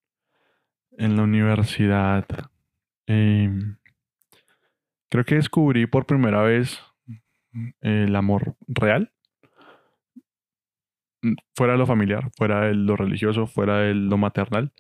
En 0.99 1.17
la 1.17 1.23
universidad 1.23 2.27
em, 3.07 3.79
creo 5.09 5.25
que 5.25 5.37
descubrí 5.37 5.87
por 5.87 6.05
primera 6.05 6.43
vez 6.43 6.79
el 7.81 8.15
amor 8.15 8.57
real 8.69 9.11
fuera 11.55 11.75
de 11.75 11.79
lo 11.79 11.87
familiar, 11.87 12.31
fuera 12.37 12.63
de 12.63 12.75
lo 12.75 12.97
religioso, 12.97 13.47
fuera 13.47 13.79
de 13.79 13.95
lo 13.95 14.17
maternal, 14.19 14.73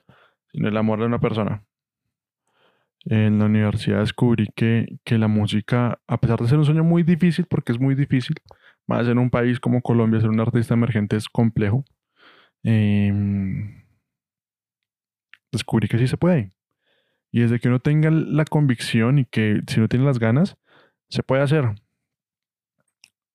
sino 0.52 0.68
el 0.68 0.76
amor 0.76 1.00
de 1.00 1.06
una 1.06 1.20
persona. 1.20 1.64
En 3.04 3.38
la 3.38 3.46
universidad 3.46 4.00
descubrí 4.00 4.48
que, 4.54 4.98
la 5.06 5.28
música, 5.28 6.00
a 6.06 6.18
pesar 6.18 6.40
de 6.40 6.48
ser 6.48 6.58
un 6.58 6.64
sueño 6.64 6.84
muy 6.84 7.02
difícil, 7.02 7.46
porque 7.48 7.72
es 7.72 7.80
muy 7.80 7.94
difícil, 7.94 8.36
más 8.86 9.08
en 9.08 9.18
un 9.18 9.30
país 9.30 9.58
como 9.60 9.82
Colombia, 9.82 10.20
ser 10.20 10.30
un 10.30 10.40
artista 10.40 10.74
emergente 10.74 11.16
es 11.16 11.28
complejo, 11.28 11.84
em, 12.62 13.82
descubrí 15.50 15.88
que 15.88 15.98
sí 15.98 16.06
se 16.06 16.16
puede. 16.16 16.52
Y 17.32 17.40
desde 17.40 17.58
que 17.60 17.68
uno 17.68 17.80
tenga 17.80 18.10
la 18.10 18.44
convicción 18.44 19.18
y 19.18 19.24
que 19.24 19.62
si 19.66 19.80
uno 19.80 19.88
tiene 19.88 20.04
las 20.04 20.18
ganas, 20.18 20.56
se 21.08 21.22
puede 21.22 21.42
hacer 21.42 21.74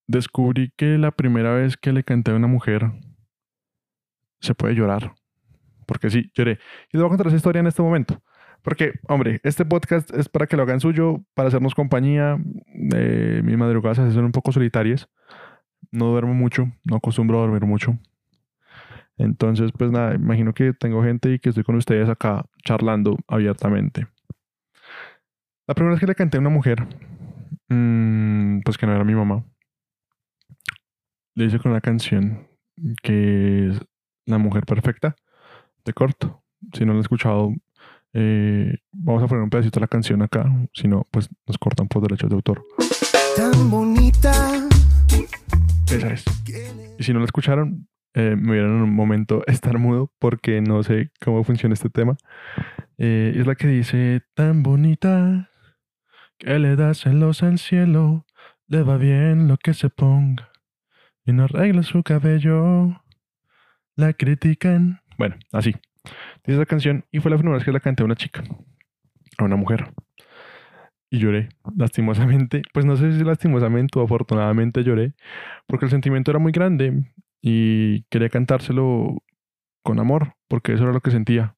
descubrí 0.08 0.72
que 0.76 0.98
la 0.98 1.12
primera 1.12 1.54
vez 1.54 1.78
que 1.78 1.94
le 1.94 2.04
canté 2.04 2.32
a 2.32 2.36
una 2.36 2.48
mujer 2.48 2.92
se 4.40 4.56
puede 4.56 4.76
llorar. 4.76 5.14
Porque 5.86 6.10
sí, 6.10 6.32
lloré. 6.34 6.60
Y 6.92 6.98
les 6.98 7.02
voy 7.02 7.06
a 7.06 7.10
contar 7.10 7.28
esa 7.28 7.36
historia 7.36 7.60
en 7.60 7.68
este 7.68 7.82
momento. 7.82 8.22
Porque, 8.62 8.94
hombre, 9.08 9.40
este 9.44 9.66
podcast 9.66 10.12
es 10.14 10.28
para 10.28 10.48
que 10.48 10.58
lo 10.58 10.64
hagan 10.64 10.80
suyo, 10.80 11.24
para 11.34 11.48
hacernos 11.48 11.76
compañía. 11.76 12.38
Eh, 12.96 13.42
mis 13.44 13.58
madrugadas 13.58 13.98
son 14.14 14.26
un 14.26 14.32
poco 14.32 14.52
solitarias. 14.52 15.08
no 15.92 16.08
duermo 16.08 16.34
mucho, 16.34 16.72
no 16.84 16.98
acostumbro 16.98 17.38
a 17.38 17.42
dormir 17.42 17.66
mucho. 17.66 17.98
Entonces, 19.18 19.72
pues 19.72 19.92
nada, 19.92 20.16
imagino 20.16 20.54
que 20.54 20.74
tengo 20.74 21.04
gente 21.04 21.34
y 21.34 21.40
que 21.40 21.50
estoy 21.50 21.64
con 21.64 21.76
ustedes 21.76 22.10
acá 22.10 22.46
charlando 22.64 23.18
abiertamente. 23.28 24.08
La 25.68 25.74
primera 25.76 25.94
vez 25.94 26.00
que 26.00 26.08
le 26.08 26.16
canté 26.16 26.38
a 26.38 26.42
una 26.42 26.50
mujer, 26.50 26.86
mm, 27.70 28.62
pues 28.62 28.78
que 28.78 28.86
no 28.86 28.94
era 28.94 29.04
mi 29.04 29.16
mamá, 29.16 29.44
le 31.38 31.46
hice 31.46 31.60
con 31.60 31.72
una 31.72 31.82
canción 31.82 32.48
que 33.04 33.70
es 33.70 33.80
La 34.26 34.40
Mujer 34.40 34.66
Perfecta, 34.66 35.16
de 35.86 35.94
corto. 35.94 36.42
Si 36.74 36.84
no 36.84 36.94
la 36.94 36.98
he 36.98 37.02
escuchado, 37.02 37.54
eh, 38.14 38.76
vamos 38.92 39.22
a 39.22 39.28
poner 39.28 39.44
un 39.44 39.52
pedacito 39.52 39.80
de 39.80 39.82
la 39.82 39.88
canción 39.88 40.24
acá, 40.24 40.52
si 40.74 40.88
no, 40.88 41.06
pues 41.12 41.30
nos 41.46 41.60
cortan 41.60 41.88
por 41.88 42.02
derechos 42.02 42.32
de 42.32 42.36
autor. 42.36 42.66
tan 43.36 43.70
bonita. 43.70 44.34
Esa 45.92 46.12
es. 46.12 46.26
Y 46.98 47.04
si 47.04 47.14
no 47.14 47.20
la 47.20 47.26
escucharon, 47.26 47.88
eh, 48.16 48.36
me 48.36 48.54
vieron 48.54 48.78
en 48.78 48.82
un 48.82 48.96
momento 48.96 49.44
estar 49.48 49.78
mudo 49.78 50.12
porque 50.18 50.60
no 50.62 50.82
sé 50.82 51.12
cómo 51.24 51.44
funciona 51.44 51.74
este 51.74 51.92
tema. 51.92 52.18
Eh, 52.98 53.36
es 53.36 53.46
la 53.46 53.54
que 53.54 53.68
dice, 53.68 54.24
tan 54.34 54.64
bonita, 54.64 55.52
que 56.40 56.58
le 56.58 56.76
da 56.76 56.96
celos 56.96 57.44
al 57.44 57.60
cielo, 57.60 58.26
le 58.66 58.82
va 58.82 58.98
bien 58.98 59.48
lo 59.48 59.58
que 59.58 59.76
se 59.76 59.92
ponga, 59.92 60.50
y 61.28 61.34
no 61.34 61.44
arregla 61.44 61.84
su 61.84 62.02
cabello, 62.04 63.04
la 63.96 64.14
critican. 64.14 65.02
Bueno, 65.18 65.36
así. 65.52 65.76
Dice 66.46 66.56
esa 66.56 66.66
canción 66.66 67.06
y 67.12 67.20
fue 67.20 67.30
la 67.30 67.38
primera 67.38 67.58
vez 67.58 67.66
que 67.66 67.74
la 67.74 67.82
canté 67.82 68.02
a 68.02 68.06
una 68.06 68.16
chica, 68.16 68.44
a 69.38 69.44
una 69.44 69.58
mujer. 69.58 69.92
Y 71.10 71.20
lloré, 71.20 71.50
lastimosamente. 71.76 72.62
Pues 72.74 72.86
no 72.86 72.96
sé 72.96 73.12
si 73.12 73.26
lastimosamente 73.26 74.00
o 74.00 74.04
afortunadamente 74.04 74.84
lloré, 74.84 75.14
porque 75.68 75.86
el 75.86 75.92
sentimiento 75.92 76.32
era 76.32 76.40
muy 76.40 76.54
grande 76.54 77.12
y 77.42 78.04
quería 78.04 78.30
cantárselo 78.30 79.22
con 79.84 80.00
amor, 80.00 80.36
porque 80.48 80.74
eso 80.74 80.84
era 80.84 80.94
lo 80.94 81.02
que 81.02 81.12
sentía. 81.12 81.58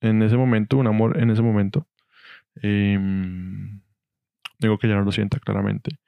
En 0.00 0.22
ese 0.22 0.38
momento, 0.38 0.78
un 0.78 0.86
amor 0.86 1.18
en 1.20 1.30
ese 1.30 1.42
momento. 1.42 1.86
Em, 2.62 3.82
digo 4.58 4.78
que 4.78 4.88
ya 4.88 4.94
no 4.94 5.02
lo 5.02 5.12
sienta 5.12 5.38
claramente. 5.38 5.98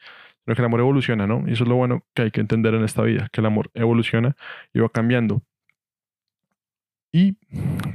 Pero 0.49 0.57
que 0.57 0.62
el 0.62 0.67
amor 0.67 0.81
evoluciona, 0.81 1.26
¿no? 1.26 1.45
Y 1.47 1.52
eso 1.52 1.64
es 1.64 1.69
lo 1.69 1.76
bueno 1.76 2.07
que 2.14 2.23
hay 2.23 2.31
que 2.31 2.40
entender 2.40 2.73
en 2.73 2.83
esta 2.83 3.02
vida, 3.02 3.28
que 3.31 3.43
el 3.43 3.47
amor 3.47 3.71
evoluciona 3.75 4.35
y 4.73 4.78
va 4.78 4.88
cambiando. 4.88 5.43
Y 7.12 7.37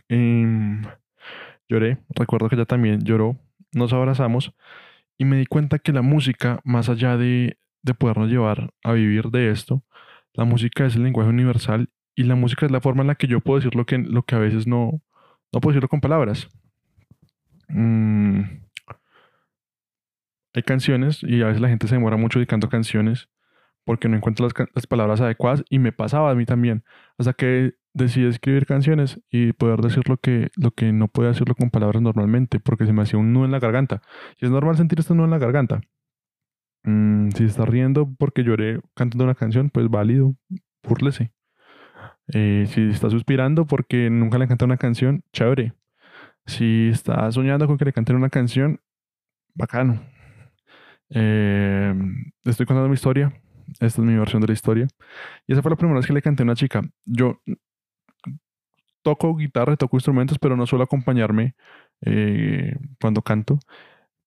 em, 0.07 0.83
lloré, 1.67 1.97
recuerdo 2.09 2.49
que 2.49 2.55
ella 2.55 2.65
también 2.65 3.03
lloró, 3.03 3.39
nos 3.71 3.91
abrazamos 3.91 4.53
y 5.17 5.25
me 5.25 5.37
di 5.37 5.47
cuenta 5.47 5.79
que 5.79 5.93
la 5.93 6.03
música, 6.03 6.59
más 6.63 6.89
allá 6.89 7.17
de, 7.17 7.57
de 7.81 7.93
podernos 7.95 8.29
llevar 8.29 8.71
a 8.83 8.91
vivir 8.91 9.31
de 9.31 9.49
esto, 9.49 9.81
la 10.33 10.45
música 10.45 10.85
es 10.85 10.95
el 10.95 11.01
lenguaje 11.01 11.31
universal 11.31 11.89
y 12.15 12.21
la 12.25 12.35
música 12.35 12.67
es 12.67 12.71
la 12.71 12.81
forma 12.81 13.01
en 13.01 13.07
la 13.07 13.15
que 13.15 13.25
yo 13.25 13.41
puedo 13.41 13.61
decir 13.61 13.73
lo 13.73 13.87
que, 13.87 13.97
lo 13.97 14.21
que 14.21 14.35
a 14.35 14.39
veces 14.39 14.67
no, 14.67 15.01
no 15.51 15.59
puedo 15.59 15.73
decirlo 15.73 15.89
con 15.89 16.01
palabras. 16.01 16.49
Mm, 17.69 18.62
hay 20.53 20.63
canciones 20.63 21.23
y 21.23 21.41
a 21.41 21.47
veces 21.47 21.61
la 21.61 21.69
gente 21.69 21.87
se 21.87 21.95
demora 21.95 22.17
mucho 22.17 22.39
dedicando 22.39 22.69
canciones 22.69 23.29
porque 23.85 24.07
no 24.07 24.15
encuentra 24.15 24.45
las, 24.45 24.53
las 24.73 24.87
palabras 24.87 25.21
adecuadas 25.21 25.63
y 25.69 25.79
me 25.79 25.91
pasaba 25.91 26.31
a 26.31 26.35
mí 26.35 26.45
también. 26.45 26.83
Hasta 27.17 27.33
que 27.33 27.75
decidí 27.93 28.25
escribir 28.25 28.65
canciones 28.65 29.19
y 29.29 29.53
poder 29.53 29.81
decir 29.81 30.07
lo 30.09 30.17
que, 30.17 30.49
lo 30.55 30.71
que 30.71 30.91
no 30.91 31.07
puedo 31.07 31.29
decirlo 31.29 31.55
con 31.55 31.69
palabras 31.69 32.01
normalmente 32.01 32.59
porque 32.59 32.85
se 32.85 32.93
me 32.93 33.03
hacía 33.03 33.19
un 33.19 33.33
nudo 33.33 33.45
en 33.45 33.51
la 33.51 33.59
garganta. 33.59 34.01
Y 34.39 34.45
es 34.45 34.51
normal 34.51 34.77
sentir 34.77 34.99
este 34.99 35.13
nudo 35.13 35.25
en 35.25 35.31
la 35.31 35.37
garganta. 35.37 35.81
Mm, 36.83 37.29
si 37.31 37.45
está 37.45 37.65
riendo 37.65 38.13
porque 38.17 38.43
lloré 38.43 38.79
cantando 38.95 39.23
una 39.25 39.35
canción, 39.35 39.69
pues 39.69 39.89
válido, 39.89 40.35
búrlese. 40.83 41.31
Eh, 42.27 42.65
si 42.69 42.89
está 42.89 43.09
suspirando 43.09 43.65
porque 43.65 44.09
nunca 44.09 44.37
le 44.37 44.47
cantado 44.47 44.67
una 44.67 44.77
canción, 44.77 45.23
chévere. 45.33 45.73
Si 46.45 46.89
está 46.89 47.31
soñando 47.31 47.67
con 47.67 47.77
que 47.77 47.85
le 47.85 47.93
canten 47.93 48.15
una 48.15 48.29
canción, 48.29 48.81
bacano. 49.55 50.01
Eh, 51.15 51.93
estoy 52.43 52.65
contando 52.65 52.89
mi 52.89 52.95
historia. 52.95 53.31
Esta 53.79 53.85
es 53.85 53.99
mi 53.99 54.17
versión 54.17 54.41
de 54.41 54.47
la 54.47 54.53
historia. 54.53 54.87
Y 55.47 55.53
esa 55.53 55.61
fue 55.61 55.71
la 55.71 55.77
primera 55.77 55.97
vez 55.97 56.07
que 56.07 56.13
le 56.13 56.21
canté 56.21 56.43
a 56.43 56.45
una 56.45 56.55
chica. 56.55 56.81
Yo 57.05 57.39
toco 59.03 59.35
guitarra, 59.35 59.75
toco 59.77 59.97
instrumentos, 59.97 60.39
pero 60.39 60.57
no 60.57 60.65
suelo 60.65 60.83
acompañarme 60.83 61.55
eh, 62.01 62.75
cuando 62.99 63.21
canto. 63.21 63.59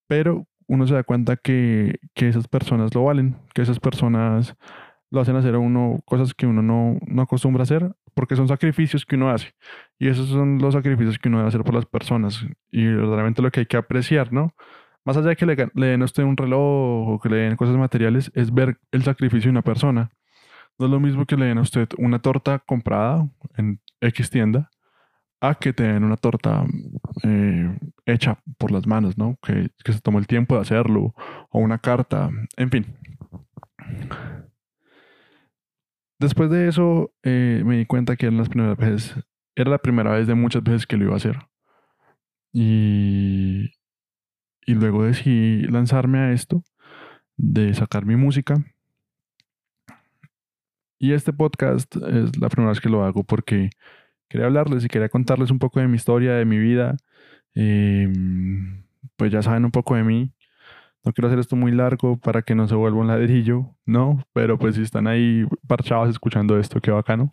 Pero 0.07 0.47
uno 0.69 0.87
se 0.87 0.95
da 0.95 1.03
cuenta 1.03 1.37
que, 1.37 1.99
que 2.15 2.29
esas 2.29 2.49
personas 2.49 2.95
lo 2.95 3.05
valen, 3.05 3.37
que 3.55 3.63
esas 3.63 3.81
personas 3.81 4.57
lo 5.11 5.21
hacen 5.21 5.37
hacer 5.37 5.55
a 5.55 5.59
uno 5.59 6.01
cosas 6.05 6.35
que 6.35 6.47
uno 6.47 6.63
no, 6.63 6.99
no 7.07 7.23
acostumbra 7.23 7.63
a 7.63 7.65
hacer, 7.65 7.93
porque 8.15 8.37
son 8.37 8.49
sacrificios 8.49 9.07
que 9.07 9.17
uno 9.17 9.31
hace. 9.31 9.55
Y 9.99 10.09
esos 10.09 10.29
son 10.29 10.59
los 10.59 10.75
sacrificios 10.75 11.19
que 11.19 11.29
uno 11.29 11.39
debe 11.39 11.49
hacer 11.49 11.65
por 11.65 11.75
las 11.75 11.87
personas. 11.87 12.45
Y 12.71 12.87
verdaderamente 12.87 13.43
lo 13.43 13.51
que 13.51 13.61
hay 13.61 13.67
que 13.67 13.77
apreciar, 13.77 14.33
¿no? 14.33 14.55
Más 15.07 15.17
allá 15.17 15.29
de 15.29 15.37
que 15.37 15.47
le, 15.47 15.57
le 15.75 15.87
den 15.87 16.03
a 16.03 16.05
usted 16.05 16.25
un 16.25 16.37
reloj 16.37 17.09
o 17.09 17.21
que 17.23 17.31
le 17.31 17.37
den 17.37 17.57
cosas 17.57 17.77
materiales, 17.77 18.31
es 18.35 18.53
ver 18.53 18.79
el 18.91 19.05
sacrificio 19.05 19.49
de 19.49 19.53
una 19.53 19.63
persona. 19.63 20.11
No 20.79 20.87
es 20.87 20.93
lo 20.93 21.01
mismo 21.01 21.25
que 21.25 21.37
le 21.37 21.47
den 21.47 21.59
a 21.59 21.63
usted 21.63 21.89
una 21.97 22.19
torta 22.19 22.59
comprada 22.59 23.27
en 23.57 23.81
X 24.01 24.29
tienda 24.31 24.71
a 25.41 25.55
que 25.55 25.73
te 25.73 25.85
den 25.85 26.05
una 26.05 26.17
torta 26.17 26.67
eh, 27.23 27.79
hecha 28.05 28.39
por 28.59 28.73
las 28.73 28.87
manos, 28.87 29.17
¿no? 29.17 29.39
Que, 29.43 29.71
que 29.85 29.93
se 29.93 30.01
tomó 30.01 30.19
el 30.19 30.27
tiempo 30.27 30.57
de 30.57 30.63
hacerlo, 30.63 31.15
o 31.51 31.61
una 31.61 31.79
carta, 31.79 32.31
en 32.57 32.71
fin. 32.71 32.87
Después 36.19 36.51
de 36.51 36.69
eso, 36.69 37.13
eh, 37.23 37.63
me 37.65 37.77
di 37.77 37.87
cuenta 37.87 38.17
que 38.17 38.27
eran 38.27 38.39
las 38.39 38.49
primeras 38.49 38.77
veces, 38.77 39.25
era 39.55 39.71
la 39.71 39.79
primera 39.79 40.13
vez 40.13 40.27
de 40.27 40.35
muchas 40.35 40.63
veces 40.63 40.87
que 40.87 40.97
lo 40.97 41.05
iba 41.05 41.15
a 41.15 41.17
hacer. 41.17 41.39
Y, 42.53 43.71
y 44.67 44.75
luego 44.75 45.05
decidí 45.05 45.63
lanzarme 45.69 46.19
a 46.19 46.33
esto, 46.33 46.63
de 47.37 47.73
sacar 47.73 48.05
mi 48.05 48.17
música. 48.17 48.57
Y 50.99 51.13
este 51.13 51.33
podcast 51.33 51.95
es 51.97 52.39
la 52.39 52.49
primera 52.49 52.71
vez 52.71 52.81
que 52.81 52.89
lo 52.89 53.05
hago 53.05 53.23
porque 53.23 53.71
quería 54.29 54.47
hablarles 54.47 54.85
y 54.85 54.89
quería 54.89 55.09
contarles 55.09 55.51
un 55.51 55.59
poco 55.59 55.79
de 55.79 55.89
mi 55.89 55.97
historia, 55.97 56.35
de 56.35 56.45
mi 56.45 56.59
vida. 56.59 56.97
Eh, 57.55 58.13
pues 59.17 59.31
ya 59.31 59.43
saben 59.43 59.65
un 59.65 59.71
poco 59.71 59.95
de 59.95 60.03
mí. 60.03 60.33
No 61.05 61.13
quiero 61.13 61.29
hacer 61.29 61.39
esto 61.39 61.55
muy 61.55 61.71
largo 61.71 62.19
para 62.19 62.43
que 62.43 62.57
no 62.57 62.67
se 62.67 62.75
vuelva 62.75 62.99
un 62.99 63.07
ladrillo, 63.07 63.77
¿no? 63.85 64.25
Pero 64.33 64.59
pues 64.59 64.75
si 64.75 64.83
están 64.83 65.07
ahí 65.07 65.47
parchados 65.69 66.11
escuchando 66.11 66.59
esto, 66.59 66.81
qué 66.81 66.91
bacano. 66.91 67.33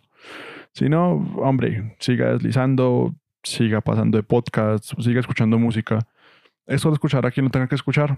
Si 0.72 0.88
no, 0.88 1.14
hombre, 1.38 1.96
siga 1.98 2.34
deslizando, 2.34 3.14
siga 3.42 3.80
pasando 3.80 4.18
de 4.18 4.22
podcast, 4.22 4.92
siga 5.00 5.20
escuchando 5.20 5.58
música. 5.58 5.98
Es 6.66 6.80
solo 6.80 6.94
escuchar 6.94 7.26
a 7.26 7.30
quien 7.30 7.44
lo 7.44 7.50
tenga 7.50 7.68
que 7.68 7.74
escuchar. 7.74 8.16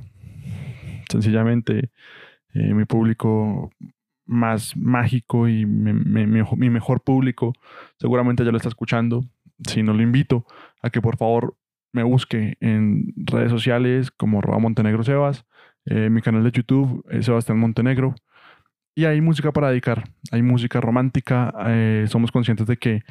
Sencillamente, 1.11 1.91
eh, 2.55 2.75
mi 2.75 2.85
público 2.85 3.71
más 4.27 4.77
mágico 4.77 5.49
y 5.49 5.67
mi, 5.67 6.27
mejor 6.71 7.01
público 7.03 7.53
seguramente 7.99 8.45
ya 8.45 8.51
lo 8.51 8.57
está 8.57 8.69
escuchando. 8.69 9.25
Si 9.67 9.83
no, 9.83 9.95
lo 9.95 10.03
invito 10.03 10.45
a 10.83 10.91
que 10.91 11.01
por 11.01 11.17
favor 11.17 11.57
me 11.93 12.03
busque 12.03 12.57
en 12.61 13.15
redes 13.17 13.51
sociales 13.51 14.11
como 14.11 14.41
arroba 14.41 14.59
Montenegro 14.59 15.03
Sebas, 15.03 15.47
eh, 15.87 16.11
mi 16.11 16.21
canal 16.21 16.45
de 16.45 16.51
YouTube 16.51 17.05
es 17.11 17.27
Sebastián 17.27 17.59
Montenegro. 17.59 18.15
Y 18.95 19.05
hay 19.05 19.21
música 19.21 19.53
para 19.53 19.69
dedicar, 19.69 20.05
hay 20.33 20.43
música 20.43 20.81
romántica, 20.81 21.53
eh, 21.67 22.07
somos 22.09 22.33
conscientes 22.33 22.67
de 22.67 22.79
que 22.79 23.03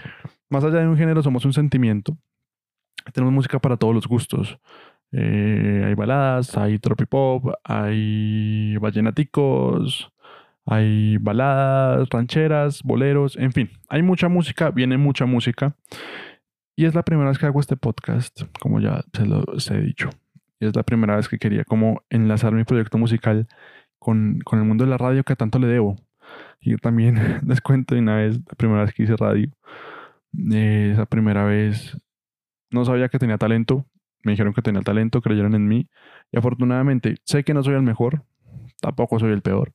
más 0.50 0.63
allá 0.63 0.80
de 0.80 0.88
un 0.88 0.98
género 0.98 1.22
somos 1.22 1.46
un 1.46 1.54
sentimiento. 1.54 2.18
Tenemos 3.13 3.34
música 3.34 3.60
para 3.60 3.77
todos 3.77 3.94
los 3.94 4.08
gustos. 4.08 4.60
Eh, 5.18 5.84
hay 5.86 5.94
baladas, 5.94 6.58
hay 6.58 6.78
tropipop, 6.78 7.54
hay 7.64 8.76
vallenaticos, 8.76 10.12
hay 10.66 11.16
baladas, 11.18 12.10
rancheras, 12.10 12.84
boleros, 12.84 13.38
en 13.38 13.54
fin, 13.54 13.70
hay 13.88 14.02
mucha 14.02 14.28
música, 14.28 14.72
viene 14.72 14.98
mucha 14.98 15.26
música. 15.26 15.74
Y 16.76 16.84
es 16.84 16.96
la 16.96 17.04
primera 17.04 17.30
vez 17.30 17.40
que 17.40 17.46
hago 17.46 17.62
este 17.62 17.78
podcast, 17.78 18.42
como 18.60 18.82
ya 18.82 19.06
se 19.14 19.26
lo 19.26 19.46
he 19.56 19.82
dicho. 19.82 20.10
Es 20.60 20.76
la 20.76 20.84
primera 20.84 21.16
vez 21.16 21.30
que 21.30 21.38
quería 21.38 21.64
como 21.64 22.02
enlazar 22.10 22.52
mi 22.52 22.66
proyecto 22.66 22.98
musical 22.98 23.48
con, 24.00 24.40
con 24.44 24.60
el 24.60 24.66
mundo 24.66 24.84
de 24.84 24.90
la 24.90 24.98
radio 24.98 25.24
que 25.24 25.38
tanto 25.38 25.60
le 25.60 25.68
debo. 25.68 25.96
Y 26.60 26.76
también 26.76 27.40
les 27.48 27.62
cuento 27.62 27.96
una 27.96 28.18
vez, 28.18 28.40
la 28.40 28.56
primera 28.58 28.84
vez 28.84 28.94
que 28.94 29.04
hice 29.04 29.16
radio, 29.16 29.50
eh, 30.52 30.90
esa 30.92 31.06
primera 31.06 31.46
vez 31.46 31.98
no 32.70 32.84
sabía 32.84 33.08
que 33.08 33.20
tenía 33.20 33.38
talento, 33.38 33.86
me 34.25 34.34
dijeron 34.34 34.53
que 34.53 34.62
tenía 34.62 34.82
talento, 34.82 35.22
creyeron 35.22 35.55
en 35.55 35.67
mí. 35.67 35.88
Y 36.32 36.38
afortunadamente 36.38 37.15
sé 37.24 37.44
que 37.44 37.53
no 37.53 37.63
soy 37.63 37.75
el 37.75 37.84
mejor, 37.84 38.24
tampoco 38.82 39.20
soy 39.20 39.32
el 39.32 39.41
peor. 39.41 39.74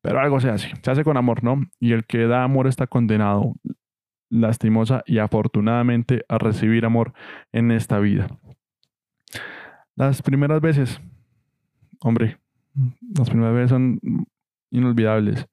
Pero 0.00 0.20
algo 0.20 0.40
se 0.40 0.48
hace, 0.48 0.72
se 0.80 0.90
hace 0.90 1.04
con 1.04 1.16
amor, 1.16 1.42
¿no? 1.42 1.60
Y 1.80 1.92
el 1.92 2.06
que 2.06 2.26
da 2.26 2.44
amor 2.44 2.66
está 2.66 2.86
condenado 2.86 3.54
lastimosa 4.30 5.02
y 5.06 5.18
afortunadamente 5.18 6.24
a 6.28 6.38
recibir 6.38 6.84
amor 6.84 7.12
en 7.52 7.72
esta 7.72 7.98
vida. 7.98 8.28
Las 9.96 10.22
primeras 10.22 10.60
veces, 10.60 11.00
hombre, 12.00 12.38
las 13.16 13.28
primeras 13.28 13.54
veces 13.54 13.70
son 13.70 14.00
inolvidables. 14.70 15.46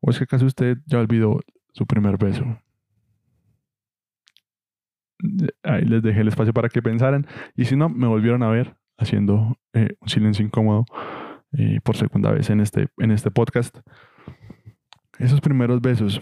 ¿O 0.00 0.10
es 0.10 0.18
que 0.18 0.24
acaso 0.24 0.46
usted 0.46 0.78
ya 0.86 0.98
olvidó 0.98 1.40
su 1.72 1.86
primer 1.86 2.16
beso? 2.16 2.44
Ahí 5.62 5.84
les 5.84 6.02
dejé 6.02 6.20
el 6.20 6.28
espacio 6.28 6.52
para 6.52 6.68
que 6.68 6.82
pensaran. 6.82 7.26
Y 7.56 7.64
si 7.64 7.76
no, 7.76 7.88
me 7.88 8.06
volvieron 8.06 8.42
a 8.42 8.48
ver 8.48 8.76
haciendo 8.98 9.56
eh, 9.72 9.96
un 10.00 10.08
silencio 10.08 10.44
incómodo 10.44 10.84
eh, 11.52 11.80
por 11.82 11.96
segunda 11.96 12.30
vez 12.30 12.50
en 12.50 12.60
este, 12.60 12.88
en 12.98 13.10
este 13.10 13.30
podcast. 13.30 13.78
Esos 15.18 15.40
primeros 15.40 15.80
besos. 15.80 16.20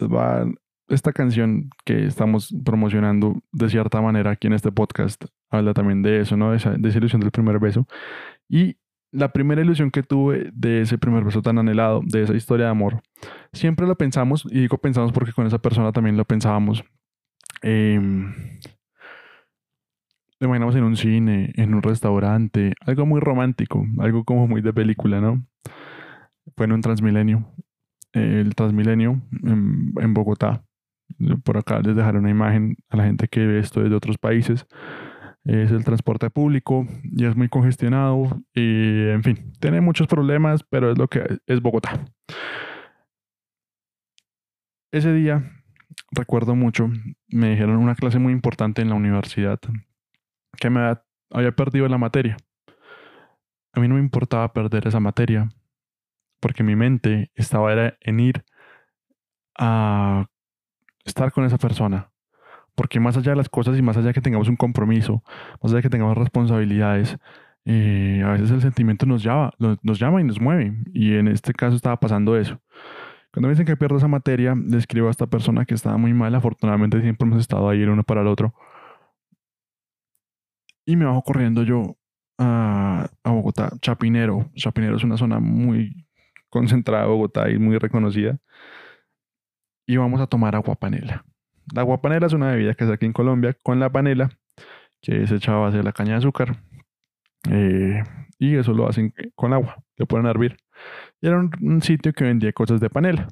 Va, 0.00 0.46
esta 0.88 1.12
canción 1.12 1.70
que 1.84 2.06
estamos 2.06 2.54
promocionando 2.64 3.42
de 3.52 3.68
cierta 3.68 4.00
manera 4.00 4.32
aquí 4.32 4.46
en 4.46 4.54
este 4.54 4.72
podcast 4.72 5.24
habla 5.50 5.74
también 5.74 6.02
de 6.02 6.20
eso, 6.20 6.36
¿no? 6.36 6.50
De 6.50 6.56
esa, 6.56 6.72
de 6.72 6.88
esa 6.88 6.98
ilusión 6.98 7.20
del 7.20 7.30
primer 7.30 7.58
beso. 7.58 7.86
Y 8.48 8.76
la 9.10 9.32
primera 9.32 9.62
ilusión 9.62 9.90
que 9.90 10.02
tuve 10.02 10.50
de 10.52 10.82
ese 10.82 10.98
primer 10.98 11.24
beso 11.24 11.42
tan 11.42 11.58
anhelado, 11.58 12.00
de 12.04 12.22
esa 12.22 12.34
historia 12.34 12.66
de 12.66 12.70
amor, 12.70 13.02
siempre 13.52 13.86
lo 13.86 13.96
pensamos, 13.96 14.46
y 14.50 14.60
digo 14.60 14.78
pensamos 14.78 15.12
porque 15.12 15.32
con 15.32 15.46
esa 15.46 15.58
persona 15.58 15.92
también 15.92 16.16
lo 16.16 16.24
pensábamos. 16.24 16.84
Eh, 17.62 18.00
imaginamos 20.40 20.76
en 20.76 20.84
un 20.84 20.96
cine, 20.96 21.52
en 21.56 21.74
un 21.74 21.82
restaurante, 21.82 22.74
algo 22.80 23.06
muy 23.06 23.20
romántico, 23.20 23.84
algo 23.98 24.24
como 24.24 24.46
muy 24.46 24.60
de 24.60 24.72
película, 24.72 25.20
¿no? 25.20 25.44
Fue 26.56 26.66
en 26.66 26.72
un 26.72 26.80
Transmilenio, 26.80 27.52
el 28.12 28.54
Transmilenio 28.54 29.20
en, 29.44 29.92
en 30.00 30.14
Bogotá. 30.14 30.64
Por 31.42 31.56
acá 31.56 31.80
les 31.80 31.96
dejaré 31.96 32.18
una 32.18 32.30
imagen 32.30 32.76
a 32.90 32.96
la 32.96 33.04
gente 33.04 33.28
que 33.28 33.46
ve 33.46 33.58
esto 33.58 33.80
desde 33.80 33.96
otros 33.96 34.18
países 34.18 34.66
es 35.48 35.70
el 35.70 35.82
transporte 35.82 36.28
público 36.28 36.86
y 37.02 37.24
es 37.24 37.34
muy 37.34 37.48
congestionado 37.48 38.42
y 38.54 39.08
en 39.08 39.22
fin, 39.22 39.52
tiene 39.60 39.80
muchos 39.80 40.06
problemas, 40.06 40.62
pero 40.68 40.92
es 40.92 40.98
lo 40.98 41.08
que 41.08 41.38
es 41.46 41.62
Bogotá. 41.62 42.04
Ese 44.92 45.12
día, 45.12 45.57
recuerdo 46.10 46.54
mucho, 46.54 46.88
me 47.28 47.50
dijeron 47.50 47.76
una 47.76 47.94
clase 47.94 48.18
muy 48.18 48.32
importante 48.32 48.82
en 48.82 48.88
la 48.88 48.94
universidad 48.94 49.58
que 50.56 50.70
me 50.70 50.96
había, 51.30 51.52
perdido 51.52 51.88
la 51.88 51.98
materia. 51.98 52.36
A 53.72 53.80
mí 53.80 53.88
no 53.88 53.94
me 53.94 54.00
importaba 54.00 54.52
perder 54.52 54.86
esa 54.86 55.00
materia 55.00 55.48
porque 56.40 56.62
mi 56.62 56.76
mente 56.76 57.30
estaba 57.34 57.72
en 58.00 58.20
ir 58.20 58.44
a 59.58 60.26
estar 61.04 61.32
con 61.32 61.44
esa 61.44 61.58
persona, 61.58 62.10
porque 62.74 63.00
más 63.00 63.16
allá 63.16 63.32
de 63.32 63.36
las 63.36 63.48
cosas 63.48 63.76
y 63.76 63.82
más 63.82 63.96
allá 63.96 64.08
de 64.08 64.14
que 64.14 64.20
tengamos 64.20 64.48
un 64.48 64.56
compromiso, 64.56 65.22
más 65.62 65.72
allá 65.72 65.76
de 65.76 65.82
que 65.82 65.90
tengamos 65.90 66.16
responsabilidades, 66.16 67.18
eh, 67.64 68.22
a 68.24 68.30
veces 68.30 68.50
el 68.50 68.62
sentimiento 68.62 69.04
nos 69.04 69.22
llama, 69.22 69.52
nos 69.58 69.98
llama 69.98 70.20
y 70.20 70.24
nos 70.24 70.40
mueve. 70.40 70.74
Y 70.92 71.14
en 71.14 71.28
este 71.28 71.52
caso 71.52 71.76
estaba 71.76 71.98
pasando 71.98 72.36
eso. 72.36 72.60
Cuando 73.32 73.48
me 73.48 73.52
dicen 73.52 73.66
que 73.66 73.76
pierdo 73.76 73.96
esa 73.98 74.08
materia, 74.08 74.54
le 74.54 74.78
escribo 74.78 75.08
a 75.08 75.10
esta 75.10 75.26
persona 75.26 75.64
que 75.64 75.74
estaba 75.74 75.96
muy 75.98 76.12
mal. 76.14 76.34
Afortunadamente 76.34 77.00
siempre 77.00 77.26
hemos 77.26 77.40
estado 77.40 77.68
ahí 77.68 77.82
el 77.82 77.90
uno 77.90 78.04
para 78.04 78.22
el 78.22 78.26
otro. 78.26 78.54
Y 80.86 80.96
me 80.96 81.04
bajo 81.04 81.22
corriendo 81.22 81.62
yo 81.62 81.96
a, 82.38 83.10
a 83.22 83.30
Bogotá, 83.30 83.70
Chapinero. 83.80 84.50
Chapinero 84.54 84.96
es 84.96 85.04
una 85.04 85.18
zona 85.18 85.40
muy 85.40 86.06
concentrada 86.48 87.04
de 87.04 87.10
Bogotá 87.10 87.50
y 87.50 87.58
muy 87.58 87.76
reconocida. 87.78 88.38
Y 89.86 89.96
vamos 89.96 90.20
a 90.20 90.26
tomar 90.26 90.54
agua 90.56 90.74
panela. 90.74 91.24
La 91.74 91.82
agua 91.82 92.00
panela 92.00 92.26
es 92.26 92.32
una 92.32 92.50
bebida 92.52 92.74
que 92.74 92.86
se 92.86 92.92
aquí 92.92 93.06
en 93.06 93.12
Colombia 93.12 93.54
con 93.62 93.78
la 93.78 93.90
panela, 93.90 94.30
que 95.02 95.22
es 95.22 95.30
echada 95.30 95.58
a 95.58 95.60
base 95.60 95.78
de 95.78 95.82
la 95.82 95.92
caña 95.92 96.12
de 96.12 96.18
azúcar. 96.18 96.62
Eh, 97.50 98.02
y 98.38 98.56
eso 98.56 98.72
lo 98.72 98.88
hacen 98.88 99.12
con 99.34 99.52
agua, 99.52 99.76
le 99.96 100.06
a 100.06 100.30
hervir. 100.30 100.56
Y 101.20 101.26
era 101.26 101.38
un, 101.38 101.82
sitio 101.82 102.12
que 102.12 102.24
vendía 102.24 102.52
cosas 102.52 102.80
de 102.80 102.90
panela. 102.90 103.28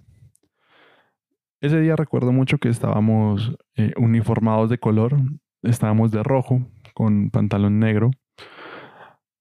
Ese 1.60 1.80
día 1.80 1.96
recuerdo 1.96 2.32
mucho 2.32 2.58
que 2.58 2.68
estábamos 2.68 3.56
eh, 3.76 3.92
uniformados 3.96 4.70
de 4.70 4.78
color, 4.78 5.16
estábamos 5.62 6.10
de 6.10 6.22
rojo, 6.22 6.66
con 6.94 7.30
pantalón 7.30 7.78
negro. 7.78 8.10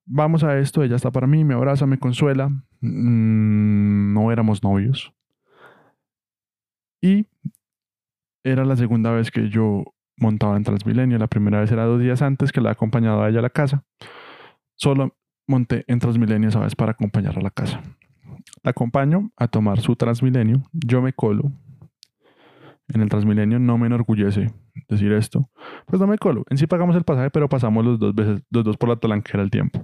Vamos 0.05 0.43
a 0.43 0.59
esto, 0.59 0.83
ella 0.83 0.95
está 0.95 1.11
para 1.11 1.27
mí, 1.27 1.43
me 1.43 1.55
abraza, 1.55 1.85
me 1.85 1.97
consuela. 1.97 2.49
Mm, 2.81 4.13
no 4.13 4.31
éramos 4.31 4.63
novios. 4.63 5.13
Y 7.01 7.27
era 8.43 8.65
la 8.65 8.75
segunda 8.75 9.11
vez 9.11 9.31
que 9.31 9.49
yo 9.49 9.83
montaba 10.17 10.57
en 10.57 10.63
Transmilenio. 10.63 11.17
La 11.17 11.27
primera 11.27 11.59
vez 11.59 11.71
era 11.71 11.85
dos 11.85 11.99
días 11.99 12.21
antes 12.21 12.51
que 12.51 12.61
la 12.61 12.69
he 12.69 12.71
acompañado 12.73 13.23
a 13.23 13.29
ella 13.29 13.39
a 13.39 13.43
la 13.43 13.49
casa. 13.49 13.83
Solo 14.75 15.15
monté 15.47 15.83
en 15.87 15.99
Transmilenio 15.99 16.49
esa 16.49 16.59
vez 16.59 16.75
para 16.75 16.91
acompañarla 16.91 17.39
a 17.39 17.43
la 17.43 17.51
casa. 17.51 17.81
La 18.65 18.71
acompaño 18.71 19.29
a 19.37 19.47
tomar 19.47 19.79
su 19.79 19.95
Transmilenio. 19.95 20.63
Yo 20.73 20.99
me 20.99 21.13
colo 21.13 21.51
en 22.87 23.01
el 23.01 23.09
Transmilenio. 23.09 23.59
No 23.59 23.77
me 23.77 23.85
enorgullece 23.85 24.51
decir 24.89 25.11
esto. 25.11 25.51
Pues 25.85 26.01
no 26.01 26.07
me 26.07 26.17
colo. 26.17 26.45
En 26.49 26.57
sí 26.57 26.65
pagamos 26.65 26.95
el 26.95 27.03
pasaje, 27.03 27.29
pero 27.29 27.47
pasamos 27.47 27.85
los 27.85 27.99
dos 27.99 28.15
veces, 28.15 28.41
los 28.49 28.63
dos 28.63 28.75
por 28.77 28.89
la 28.89 28.95
talanquera 28.95 29.43
el 29.43 29.51
tiempo. 29.51 29.83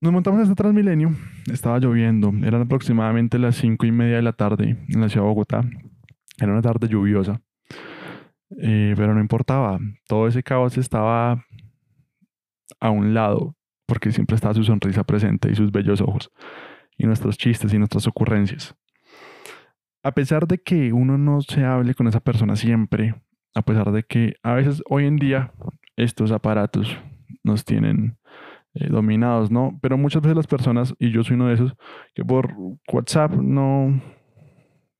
Nos 0.00 0.12
montamos 0.12 0.38
en 0.38 0.44
este 0.44 0.54
Transmilenio. 0.54 1.10
Estaba 1.52 1.80
lloviendo. 1.80 2.32
Eran 2.44 2.62
aproximadamente 2.62 3.36
las 3.36 3.56
cinco 3.56 3.84
y 3.84 3.90
media 3.90 4.14
de 4.14 4.22
la 4.22 4.32
tarde 4.32 4.78
en 4.86 5.00
la 5.00 5.08
ciudad 5.08 5.24
de 5.24 5.30
Bogotá. 5.30 5.64
Era 6.38 6.52
una 6.52 6.62
tarde 6.62 6.86
lluviosa. 6.86 7.42
Eh, 8.62 8.94
pero 8.96 9.12
no 9.12 9.20
importaba. 9.20 9.80
Todo 10.06 10.28
ese 10.28 10.44
caos 10.44 10.78
estaba 10.78 11.44
a 12.78 12.90
un 12.90 13.12
lado, 13.12 13.56
porque 13.86 14.12
siempre 14.12 14.36
estaba 14.36 14.54
su 14.54 14.62
sonrisa 14.62 15.02
presente 15.02 15.50
y 15.50 15.56
sus 15.56 15.72
bellos 15.72 16.00
ojos, 16.00 16.30
y 17.00 17.06
nuestros 17.06 17.38
chistes 17.38 17.72
y 17.72 17.78
nuestras 17.78 18.06
ocurrencias. 18.06 18.76
A 20.02 20.12
pesar 20.12 20.46
de 20.46 20.58
que 20.58 20.92
uno 20.92 21.16
no 21.16 21.40
se 21.40 21.64
hable 21.64 21.94
con 21.94 22.06
esa 22.06 22.20
persona 22.20 22.56
siempre, 22.56 23.14
a 23.54 23.62
pesar 23.62 23.90
de 23.90 24.02
que 24.02 24.34
a 24.42 24.52
veces 24.52 24.82
hoy 24.88 25.06
en 25.06 25.16
día 25.16 25.52
estos 25.96 26.30
aparatos 26.30 26.94
nos 27.42 27.64
tienen 27.64 28.18
eh, 28.74 28.88
dominados, 28.88 29.50
¿no? 29.50 29.78
Pero 29.80 29.96
muchas 29.96 30.20
veces 30.20 30.36
las 30.36 30.46
personas, 30.46 30.94
y 30.98 31.10
yo 31.10 31.24
soy 31.24 31.36
uno 31.36 31.48
de 31.48 31.54
esos, 31.54 31.74
que 32.14 32.22
por 32.22 32.54
WhatsApp 32.92 33.32
no, 33.32 33.98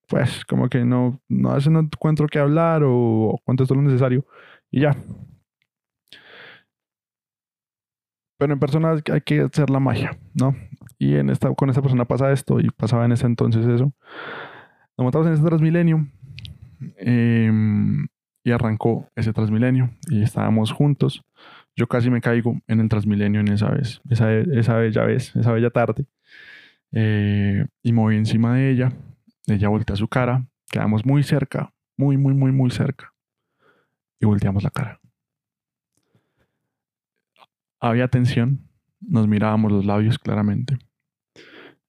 pues 0.09 0.45
como 0.47 0.71
que 0.71 0.83
no, 0.85 1.21
no, 1.29 1.51
a 1.51 1.57
veces 1.57 1.71
no 1.71 1.81
encuentro 1.81 2.29
qué 2.29 2.39
hablar 2.39 2.83
o, 2.83 3.39
contesto 3.45 3.75
lo 3.75 3.83
necesario 3.83 4.25
y 4.71 4.81
ya. 4.81 4.97
Pero 8.39 8.55
en 8.55 8.59
persona 8.59 8.97
hay 9.13 9.21
que 9.21 9.43
hacer 9.43 9.69
la 9.69 9.81
magia, 9.81 10.19
¿no? 10.35 10.57
Y 11.01 11.17
en 11.17 11.31
esta, 11.31 11.53
con 11.55 11.69
esta 11.69 11.83
persona 11.83 12.05
pasa 12.05 12.31
esto 12.31 12.61
y 12.61 12.71
pasaba 12.71 13.05
en 13.07 13.13
ese 13.13 13.27
entonces 13.27 13.67
eso. 13.67 13.93
Nos 14.97 15.05
montamos 15.05 15.27
en 15.27 15.33
ese 15.33 15.43
Transmilenio 15.43 16.07
eh, 16.99 17.51
y 18.45 18.51
arrancó 18.53 19.09
ese 19.17 19.33
Transmilenio 19.33 19.91
y 20.09 20.23
estábamos 20.23 20.71
juntos. 20.71 21.25
Yo 21.75 21.89
casi 21.89 22.11
me 22.11 22.21
caigo 22.21 22.61
en 22.69 22.79
el 22.79 22.89
Transmilenio 22.89 23.41
en 23.41 23.49
esa 23.49 23.71
vez, 23.71 24.01
esa, 24.09 24.33
esa 24.33 24.77
bella 24.77 25.05
vez, 25.05 25.35
esa 25.35 25.51
bella 25.51 25.71
tarde. 25.71 26.05
Eh, 26.93 27.67
y 27.83 27.93
voy 27.93 28.17
encima 28.17 28.55
de 28.55 28.71
ella 28.71 28.93
ella 29.47 29.69
voltea 29.69 29.97
su 29.97 30.09
cara, 30.09 30.47
quedamos 30.71 31.05
muy 31.05 31.23
cerca, 31.23 31.73
muy, 31.97 32.17
muy, 32.17 32.35
muy, 32.35 32.53
muy 32.53 32.71
cerca. 32.71 33.13
Y 34.21 34.27
volteamos 34.27 34.63
la 34.63 34.71
cara. 34.71 35.01
Había 37.81 38.09
tensión, 38.09 38.69
nos 39.01 39.27
mirábamos 39.27 39.73
los 39.73 39.85
labios 39.85 40.19
claramente. 40.19 40.79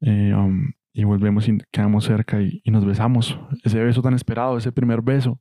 Eh, 0.02 0.34
um, 0.34 0.72
y 0.94 1.04
volvemos 1.04 1.48
y 1.48 1.58
quedamos 1.72 2.06
cerca 2.06 2.42
y, 2.42 2.62
nos 2.66 2.86
besamos. 2.86 3.40
Ese 3.64 3.84
beso 3.84 4.02
tan 4.02 4.14
esperado, 4.14 4.58
ese 4.58 4.72
primer 4.72 5.02
beso. 5.02 5.40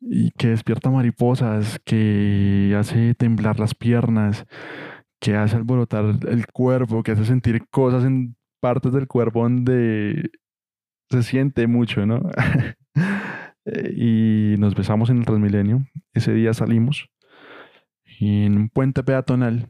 Y 0.00 0.30
que 0.32 0.48
despierta 0.48 0.90
mariposas, 0.90 1.80
que 1.84 2.74
hace 2.78 3.14
temblar 3.14 3.58
las 3.58 3.74
piernas, 3.74 4.46
que 5.18 5.36
hace 5.36 5.56
alborotar 5.56 6.04
el 6.28 6.46
cuerpo, 6.48 7.02
que 7.02 7.12
hace 7.12 7.24
sentir 7.24 7.66
cosas 7.70 8.04
en 8.04 8.36
partes 8.60 8.92
del 8.92 9.06
cuerpo 9.06 9.42
donde 9.42 10.30
se 11.10 11.22
siente 11.22 11.66
mucho, 11.66 12.04
¿no? 12.04 12.22
y 13.96 14.56
nos 14.58 14.74
besamos 14.74 15.08
en 15.08 15.18
el 15.18 15.24
Transmilenio. 15.24 15.86
Ese 16.12 16.34
día 16.34 16.52
salimos 16.52 17.08
en 18.20 18.56
un 18.56 18.68
puente 18.68 19.02
peatonal, 19.02 19.68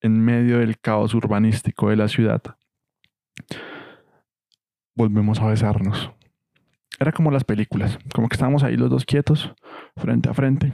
en 0.00 0.20
medio 0.24 0.58
del 0.58 0.78
caos 0.78 1.14
urbanístico 1.14 1.90
de 1.90 1.96
la 1.96 2.08
ciudad, 2.08 2.42
volvemos 4.94 5.40
a 5.40 5.46
besarnos. 5.46 6.12
Era 6.98 7.12
como 7.12 7.30
las 7.30 7.44
películas, 7.44 7.98
como 8.14 8.28
que 8.28 8.34
estábamos 8.34 8.62
ahí 8.62 8.76
los 8.76 8.90
dos 8.90 9.04
quietos, 9.04 9.54
frente 9.96 10.28
a 10.28 10.34
frente, 10.34 10.72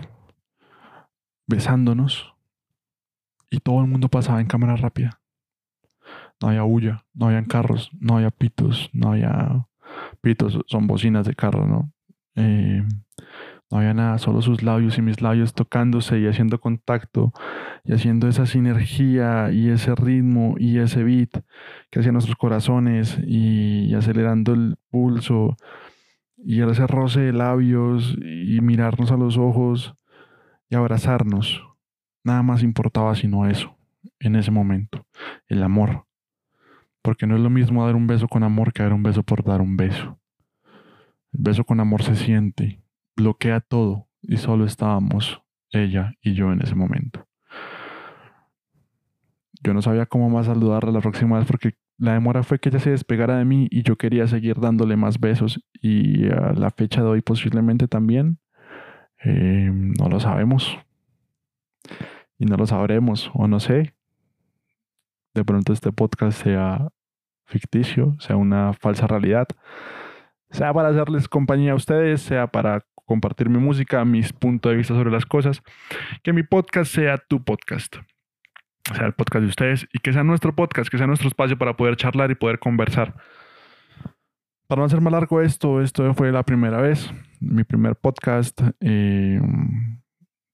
besándonos, 1.47 2.35
y 3.51 3.61
todo 3.61 3.81
el 3.81 3.87
mundo 3.87 4.09
pasaba 4.09 4.41
en 4.41 4.47
cámara 4.47 4.77
rápida 4.77 5.21
no 6.41 6.49
había 6.49 6.63
bulla, 6.63 7.05
no 7.15 7.27
habían 7.27 7.45
carros, 7.45 7.91
no 7.99 8.17
había 8.17 8.31
pitos, 8.31 8.91
no 8.93 9.13
había 9.13 9.67
pitos, 10.21 10.59
son 10.67 10.87
bocinas 10.87 11.27
de 11.27 11.35
carro, 11.35 11.67
¿no? 11.67 11.93
Eh, 12.35 12.85
No 13.71 13.79
había 13.79 13.95
nada, 13.95 14.19
solo 14.19 14.43
sus 14.43 14.63
labios 14.63 14.97
y 14.97 15.03
mis 15.03 15.21
labios 15.21 15.53
tocándose 15.53 16.21
y 16.21 16.27
haciendo 16.27 16.61
contacto 16.61 17.33
y 17.85 17.93
haciendo 17.93 18.29
esa 18.29 18.47
sinergia 18.47 19.51
y 19.51 19.71
ese 19.71 19.95
ritmo 19.97 20.55
y 20.59 20.79
ese 20.79 21.03
beat 21.03 21.31
que 21.91 21.99
hacía 21.99 22.13
nuestros 22.13 22.37
corazones 22.37 23.19
y, 23.27 23.93
acelerando 23.95 24.55
el 24.55 24.77
pulso 24.91 25.57
y 26.37 26.63
ese 26.63 26.87
roce 26.87 27.21
de 27.21 27.33
labios 27.33 28.17
y 28.23 28.61
mirarnos 28.61 29.11
a 29.11 29.17
los 29.17 29.37
ojos 29.37 29.97
y 30.69 30.77
abrazarnos. 30.77 31.63
Nada 32.23 32.43
más 32.43 32.63
importaba 32.63 33.17
sino 33.17 33.47
eso 33.47 33.77
en 34.21 34.37
ese 34.37 34.51
momento, 34.51 35.07
el 35.49 35.63
amor. 35.63 36.07
Porque 37.03 37.27
no 37.27 37.37
es 37.37 37.43
lo 37.43 37.51
mismo 37.51 37.85
dar 37.85 37.95
un 37.95 38.07
beso 38.07 38.29
con 38.29 38.43
amor 38.43 38.73
que 38.73 38.83
dar 38.83 38.93
un 38.93 39.03
beso 39.03 39.23
por 39.23 39.45
dar 39.45 39.61
un 39.61 39.77
beso. 39.77 40.19
El 41.33 41.43
beso 41.43 41.65
con 41.65 41.81
amor 41.81 42.03
se 42.03 42.17
siente, 42.17 42.81
bloquea 43.17 43.61
todo 43.61 44.09
y 44.23 44.37
solo 44.37 44.65
estábamos 44.65 45.43
ella 45.71 46.15
y 46.21 46.35
yo 46.35 46.53
en 46.53 46.63
ese 46.63 46.75
momento. 46.75 47.27
Yo 49.63 49.75
no 49.75 49.83
sabía 49.83 50.07
cómo 50.07 50.29
más 50.31 50.47
saludarla 50.47 50.93
la 50.93 51.01
próxima 51.01 51.39
vez 51.39 51.47
porque 51.47 51.75
la 51.99 52.13
demora 52.13 52.43
fue 52.43 52.59
que 52.59 52.69
ella 52.69 52.79
se 52.79 52.91
despegara 52.91 53.39
de 53.39 53.45
mí 53.45 53.69
y 53.71 53.83
yo 53.83 53.97
quería 53.97 54.27
seguir 54.27 54.61
dándole 54.61 54.97
más 54.97 55.19
besos 55.19 55.65
y 55.73 56.29
a 56.31 56.53
la 56.53 56.71
fecha 56.71 57.03
de 57.03 57.09
hoy 57.09 57.23
posiblemente 57.23 57.89
también. 57.89 58.39
Eh, 59.25 59.71
no 59.73 60.09
lo 60.09 60.21
sabemos. 60.21 60.79
Y 62.39 62.45
no 62.45 62.57
lo 62.57 62.67
sabremos, 62.67 63.31
o 63.35 63.49
no 63.49 63.61
sé. 63.61 63.95
De 65.33 65.45
pronto 65.45 65.73
este 65.73 65.91
podcast 65.91 66.43
sea 66.43 66.89
ficticio, 67.47 68.17
sea 68.21 68.37
una 68.37 68.75
falsa 68.75 69.07
realidad. 69.07 69.47
Sea 70.51 70.73
para 70.75 70.91
hacerles 70.91 71.29
compañía 71.29 71.73
a 71.73 71.77
ustedes, 71.77 72.21
sea 72.21 72.47
para 72.47 72.85
compartir 73.07 73.49
mi 73.49 73.59
música, 73.59 74.05
mis 74.05 74.33
puntos 74.33 74.71
de 74.71 74.77
vista 74.77 74.95
sobre 74.95 75.11
las 75.11 75.25
cosas. 75.25 75.63
Que 76.23 76.35
mi 76.35 76.43
podcast 76.43 76.93
sea 76.93 77.17
tu 77.17 77.43
podcast 77.43 77.97
sea 78.95 79.07
el 79.07 79.15
podcast 79.15 79.43
de 79.43 79.49
ustedes 79.49 79.89
y 79.93 79.99
que 79.99 80.13
sea 80.13 80.23
nuestro 80.23 80.55
podcast, 80.55 80.91
que 80.91 80.99
sea 80.99 81.07
nuestro 81.07 81.29
espacio 81.29 81.59
para 81.59 81.77
poder 81.77 81.97
charlar 81.97 82.31
y 82.31 82.35
poder 82.35 82.59
conversar. 82.59 83.15
Para 84.69 84.81
no 84.81 84.87
hacer 84.87 85.01
más 85.01 85.13
largo 85.13 85.41
esto, 85.41 85.81
esto 85.81 86.13
fue 86.15 86.33
la 86.33 86.43
primera 86.43 86.81
vez, 86.81 87.13
mi 87.41 87.65
primer 87.65 87.97
podcast, 87.97 88.61
eh, 88.81 89.41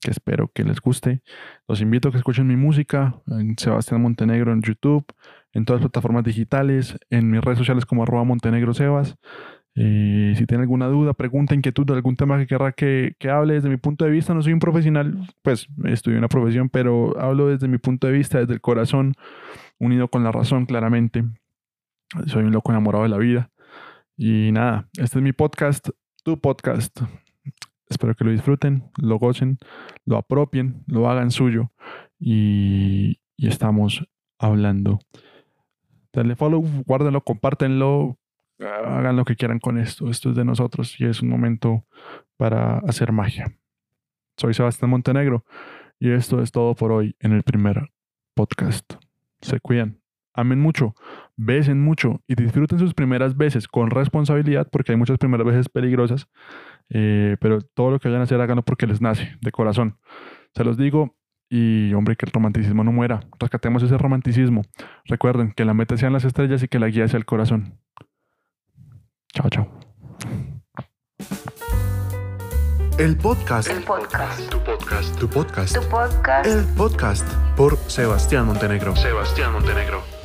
que 0.01 0.11
espero 0.11 0.51
que 0.53 0.65
les 0.65 0.81
guste. 0.81 1.23
Los 1.67 1.81
invito 1.81 2.09
a 2.09 2.11
que 2.13 2.19
escuchen 2.19 2.47
mi 2.47 2.57
música 2.57 3.15
en 3.29 3.57
Sebastián 3.59 4.03
Montenegro 4.03 4.53
en 4.53 4.63
YouTube, 4.63 5.07
en 5.53 5.65
todas 5.65 5.81
las 5.81 5.91
plataformas 5.91 6.25
digitales, 6.25 6.99
en 7.09 7.31
mis 7.31 7.41
redes 7.41 7.59
sociales 7.59 7.87
como 7.87 8.03
arroba 8.03 8.25
Montenegro 8.25 8.75
Sebas. 8.75 9.17
Eh, 9.75 10.35
si 10.37 10.47
tienen 10.47 10.63
alguna 10.63 10.87
duda, 10.89 11.15
pregunta, 11.15 11.55
inquietud 11.55 11.91
algún 11.93 12.15
tema 12.15 12.39
que 12.39 12.47
querrá 12.47 12.73
que, 12.73 13.15
que, 13.19 13.31
hable 13.31 13.55
desde 13.55 13.71
mi 13.71 13.79
punto 13.79 14.05
de 14.05 14.11
vista, 14.11 14.35
no 14.35 14.43
soy 14.43 14.53
un 14.53 14.59
profesional, 14.59 15.27
pues 15.41 15.67
estudio 15.85 16.19
una 16.19 16.29
profesión, 16.29 16.69
pero 16.69 17.19
hablo 17.19 17.49
desde 17.49 17.69
mi 17.69 17.79
punto 17.79 18.07
de 18.07 18.13
vista, 18.13 18.39
desde 18.39 18.53
el 18.53 18.61
corazón, 18.61 19.15
unido 19.79 20.09
con 20.09 20.25
la 20.25 20.33
razón, 20.33 20.67
claramente. 20.67 21.25
Soy 22.27 22.45
un 22.45 22.53
loco 22.53 22.71
enamorado 22.71 23.05
de 23.05 23.11
la 23.11 23.19
vida. 23.19 23.51
Y 24.17 24.53
nada, 24.53 24.89
este 24.99 25.19
es 25.19 25.23
mi 25.23 25.33
podcast, 25.33 25.89
tu 26.23 26.39
podcast. 26.39 27.01
Espero 27.89 28.15
que 28.15 28.25
lo 28.25 28.31
disfruten, 28.31 28.91
lo 28.99 29.19
gocen, 29.19 29.59
lo 30.05 30.19
apropien, 30.19 30.85
lo 30.87 31.09
hagan 31.09 31.31
suyo. 31.31 31.73
Y, 32.19 33.21
y 33.37 33.49
estamos 33.49 34.07
hablando. 34.39 34.99
Denle 36.13 36.37
follow, 36.37 36.63
guárdenlo, 36.87 37.23
compártenlo, 37.23 38.19
hagan 38.67 39.17
lo 39.17 39.25
que 39.25 39.37
quieran 39.37 39.59
con 39.59 39.79
esto. 39.79 40.09
Esto 40.11 40.31
es 40.31 40.37
de 40.37 40.45
nosotros 40.45 41.01
y 41.01 41.07
es 41.07 41.23
un 41.23 41.29
momento 41.29 41.85
para 42.37 42.79
hacer 42.79 43.13
magia. 43.13 43.53
Soy 44.37 44.55
Sebastián 44.55 44.91
Montenegro 44.91 45.45
y 45.99 46.11
esto 46.11 46.43
es 46.43 46.53
todo 46.53 46.75
por 46.75 46.93
hoy 46.93 47.17
en 47.21 47.33
el 47.33 47.43
primer 47.43 47.91
podcast. 48.35 48.95
Se 49.41 49.61
cuidan, 49.61 50.01
amen 50.35 50.61
mucho, 50.61 50.95
besen 51.37 51.81
mucho 51.81 52.21
y 52.27 52.35
disfruten 52.35 52.79
sus 52.79 52.95
primeras 52.95 53.37
veces 53.37 53.69
con 53.69 53.91
responsabilidad 53.91 54.69
porque 54.71 54.93
hay 54.93 54.99
muchas 54.99 55.19
primeras 55.19 55.47
veces 55.47 55.69
peligrosas, 55.69 56.29
eh, 56.89 57.37
pero 57.41 57.61
todo 57.61 57.91
lo 57.91 57.99
que 57.99 58.09
vayan 58.09 58.21
a 58.21 58.25
hacer 58.25 58.41
háganlo 58.41 58.63
porque 58.63 58.87
les 58.87 59.01
nace, 59.01 59.37
de 59.41 59.53
corazón. 59.53 59.99
Se 60.55 60.65
los 60.65 60.77
digo 60.77 61.17
y 61.55 61.93
hombre, 61.93 62.17
que 62.17 62.25
el 62.25 62.33
romanticismo 62.33 62.83
no 62.83 62.93
muera. 62.93 63.21
Rescatemos 63.39 63.83
ese 63.83 63.99
romanticismo. 63.99 64.63
Recuerden 65.05 65.53
que 65.53 65.67
la 65.67 65.75
meta 65.75 65.99
sean 65.99 66.15
las 66.15 66.25
estrellas 66.25 66.63
y 66.63 66.69
que 66.69 66.79
la 66.79 66.89
guía 66.89 67.07
sea 67.09 67.19
el 67.19 67.27
corazón. 67.27 67.79
Chao, 69.35 69.49
chao. 69.49 69.67
El 72.99 73.17
podcast. 73.17 73.69
El 73.69 73.83
podcast. 73.83 74.51
Tu 74.51 74.61
podcast. 74.61 75.19
Tu 75.19 75.29
podcast. 75.29 75.75
Tu 75.75 75.89
podcast. 75.89 76.47
El 76.47 76.65
podcast 76.77 77.27
por 77.57 77.79
Sebastián 77.89 78.47
Montenegro. 78.47 78.95
Sebastián 78.95 79.53
Montenegro. 79.53 80.22